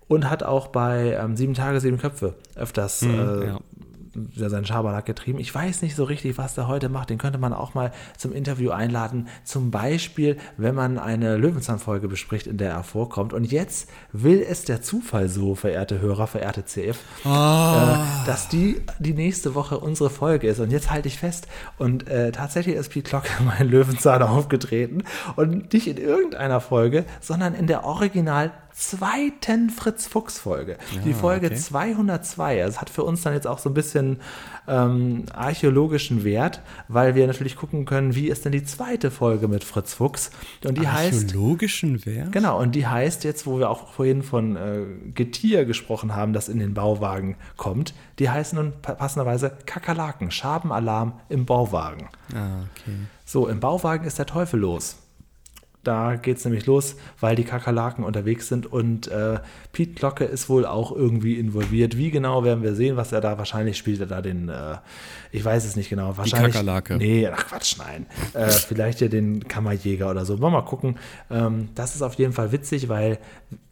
[0.09, 4.49] und hat auch bei ähm, Sieben Tage, Sieben Köpfe öfters mhm, äh, ja.
[4.49, 5.39] seinen Schabernack getrieben.
[5.41, 7.11] Ich weiß nicht so richtig, was der heute macht.
[7.11, 9.29] Den könnte man auch mal zum Interview einladen.
[9.45, 13.33] Zum Beispiel, wenn man eine Löwenzahn-Folge bespricht, in der er vorkommt.
[13.33, 17.29] Und jetzt will es der Zufall so, verehrte Hörer, verehrte CF, oh.
[17.29, 20.61] äh, dass die die nächste Woche unsere Folge ist.
[20.61, 21.49] Und jetzt halte ich fest.
[21.79, 25.03] Und äh, tatsächlich ist Pete Glocke mein Löwenzahn aufgetreten.
[25.35, 30.77] Und nicht in irgendeiner Folge, sondern in der Original zweiten Fritz Fuchs Folge.
[30.95, 31.57] Ja, die Folge okay.
[31.57, 32.59] 202.
[32.59, 34.21] Das hat für uns dann jetzt auch so ein bisschen
[34.69, 39.65] ähm, archäologischen Wert, weil wir natürlich gucken können, wie ist denn die zweite Folge mit
[39.65, 40.31] Fritz Fuchs.
[40.63, 42.33] Und die archäologischen heißt, Wert?
[42.33, 44.83] Genau, und die heißt jetzt, wo wir auch vorhin von äh,
[45.15, 51.47] Getier gesprochen haben, das in den Bauwagen kommt, die heißt nun passenderweise Kakerlaken, Schabenalarm im
[51.47, 52.11] Bauwagen.
[52.35, 52.95] Ah, okay.
[53.25, 54.97] So, im Bauwagen ist der Teufel los.
[55.87, 59.39] Da geht es nämlich los, weil die Kakerlaken unterwegs sind und äh,
[59.71, 61.97] Pete Glocke ist wohl auch irgendwie involviert.
[61.97, 64.01] Wie genau werden wir sehen, was er da wahrscheinlich spielt.
[64.01, 64.79] Er da den, äh,
[65.31, 66.17] ich weiß es nicht genau.
[66.17, 66.97] Wahrscheinlich, die Kakerlake.
[66.97, 68.07] Nee, ach Quatsch, nein.
[68.33, 70.41] Äh, vielleicht ja den Kammerjäger oder so.
[70.41, 70.99] Wollen wir mal gucken.
[71.31, 73.19] Ähm, das ist auf jeden Fall witzig, weil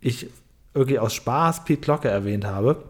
[0.01, 0.29] ich
[0.73, 2.85] irgendwie aus Spaß Pete Glocke erwähnt habe.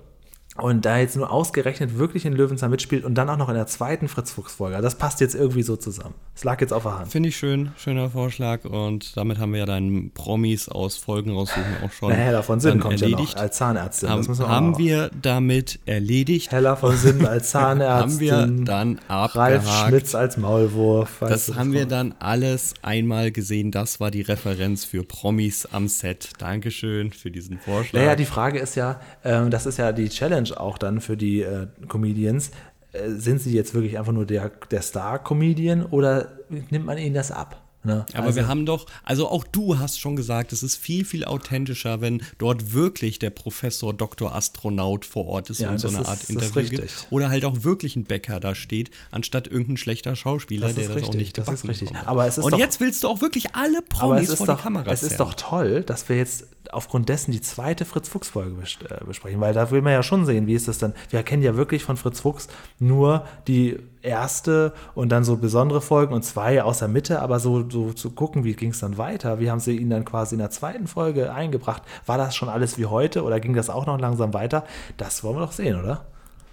[0.57, 3.67] Und da jetzt nur ausgerechnet wirklich in Löwenzahn mitspielt und dann auch noch in der
[3.67, 4.81] zweiten Fritz-Fuchs-Folge.
[4.83, 6.15] Das passt jetzt irgendwie so zusammen.
[6.37, 7.11] Es lag jetzt auf der Hand.
[7.11, 8.65] Finde ich schön, schöner Vorschlag.
[8.65, 12.11] Und damit haben wir ja deinen Promis aus Folgen raussuchen auch schon.
[12.11, 13.37] Na, Hella von Sinn kommt ja noch erledigt.
[13.39, 14.09] als Zahnärztin.
[14.09, 16.53] Haben, wir haben wir damit erledigt.
[16.53, 18.31] Hella von Sinn als Zahnärztin.
[18.31, 19.89] haben wir dann Ralf abgehakt.
[19.89, 21.17] Schmitz als Maulwurf.
[21.19, 23.73] Das haben wir dann alles einmal gesehen.
[23.73, 26.31] Das war die Referenz für Promis am Set.
[26.39, 28.01] Dankeschön für diesen Vorschlag.
[28.01, 31.43] Naja, die Frage ist ja, ähm, das ist ja die Challenge auch dann für die
[31.43, 32.51] äh, Comedians.
[32.93, 36.29] Äh, sind sie jetzt wirklich einfach nur der, der Star-Comedian oder
[36.71, 37.64] nimmt man ihnen das ab?
[37.85, 38.07] Ne?
[38.15, 41.25] Aber Also- wir haben doch, also auch du hast schon gesagt, es ist viel, viel
[41.25, 44.35] authentischer, wenn dort wirklich der Professor Dr.
[44.35, 47.07] Astronaut vor Ort ist Ja, und so eine ist- Art Interview gibt.
[47.11, 50.93] Oder halt auch wirklich ein Bäcker da steht, anstatt irgendein schlechter Schauspieler, Das der das
[50.93, 51.91] auch richtig, nicht das ist richtig.
[52.07, 54.63] Aber es ist und doch- jetzt willst du auch wirklich alle Promis vor doch, die
[54.63, 55.27] Kamera es ist zerren.
[55.29, 58.57] doch toll, dass wir jetzt aufgrund dessen die zweite Fritz-Fuchs-Folge
[58.89, 60.95] äh, besprechen, weil da will man ja schon sehen, wie ist das dann.
[61.11, 66.15] Wir kennen ja wirklich von Fritz Fuchs nur die erste und dann so besondere Folgen
[66.15, 69.41] und zwei aus der Mitte, aber so, so zu gucken, wie ging es dann weiter,
[69.41, 72.79] wie haben sie ihn dann quasi in der zweiten Folge eingebracht, war das schon alles
[72.79, 74.65] wie heute oder ging das auch noch langsam weiter?
[74.97, 76.07] Das wollen wir doch sehen, oder?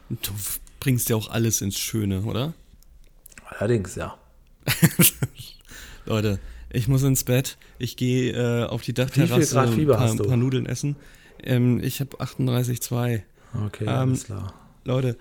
[0.09, 0.31] Du
[0.79, 2.53] bringst ja auch alles ins Schöne, oder?
[3.45, 4.15] Allerdings, ja.
[6.05, 6.39] Leute,
[6.69, 7.57] ich muss ins Bett.
[7.79, 10.95] Ich gehe äh, auf die Dachterrasse ein paar, paar Nudeln essen.
[11.43, 13.21] Ähm, ich habe 38,2.
[13.65, 14.53] Okay, Ähm, alles klar.
[14.83, 15.17] Leute,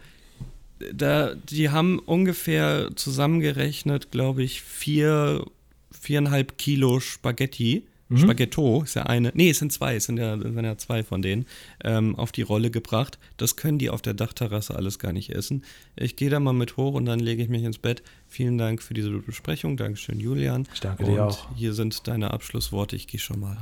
[0.93, 5.45] da, die haben ungefähr zusammengerechnet, glaube ich, vier,
[5.91, 7.85] viereinhalb Kilo Spaghetti.
[8.09, 8.19] Mhm.
[8.19, 9.31] Spaghetto ist ja eine.
[9.35, 11.47] Nee, es sind zwei, es sind ja, sind ja zwei von denen,
[11.85, 13.19] ähm, auf die Rolle gebracht.
[13.37, 15.63] Das können die auf der Dachterrasse alles gar nicht essen.
[15.97, 18.03] Ich gehe da mal mit hoch und dann lege ich mich ins Bett.
[18.27, 19.77] Vielen Dank für diese Besprechung.
[19.77, 20.67] Dankeschön, Julian.
[20.75, 21.49] Ich danke und dir auch.
[21.55, 22.97] Hier sind deine Abschlussworte.
[22.97, 23.57] Ich gehe schon mal.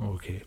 [0.00, 0.42] Okay.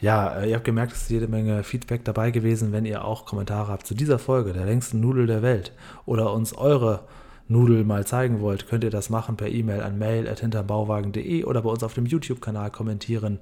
[0.00, 2.72] Ja, äh, ihr habt gemerkt, es ist jede Menge Feedback dabei gewesen.
[2.72, 5.72] Wenn ihr auch Kommentare habt zu dieser Folge, der längsten Nudel der Welt,
[6.06, 7.06] oder uns eure
[7.46, 11.82] Nudel mal zeigen wollt, könnt ihr das machen per E-Mail an mail.hinterbauwagen.de oder bei uns
[11.82, 13.38] auf dem YouTube-Kanal kommentieren.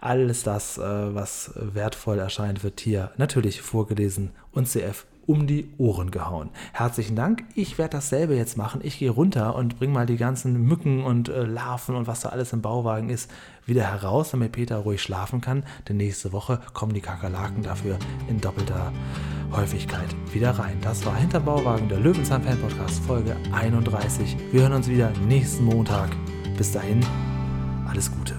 [0.00, 6.10] Alles das, äh, was wertvoll erscheint, wird hier natürlich vorgelesen und CF um die Ohren
[6.10, 6.48] gehauen.
[6.72, 7.44] Herzlichen Dank.
[7.54, 8.80] Ich werde dasselbe jetzt machen.
[8.82, 12.30] Ich gehe runter und bringe mal die ganzen Mücken und äh, Larven und was da
[12.30, 13.30] alles im Bauwagen ist,
[13.66, 15.64] wieder heraus, damit Peter ruhig schlafen kann.
[15.86, 17.98] Denn nächste Woche kommen die Kakerlaken dafür
[18.28, 18.90] in doppelter
[19.52, 20.78] Häufigkeit wieder rein.
[20.80, 24.34] Das war Hinter Bauwagen, der Löwenzahn Fan Podcast, Folge 31.
[24.50, 26.08] Wir hören uns wieder nächsten Montag.
[26.56, 27.04] Bis dahin,
[27.86, 28.34] alles Gute.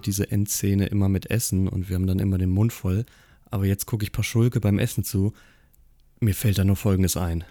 [0.00, 3.04] Diese Endszene immer mit Essen und wir haben dann immer den Mund voll.
[3.50, 5.32] Aber jetzt gucke ich Paschulke beim Essen zu.
[6.20, 7.44] Mir fällt da nur Folgendes ein.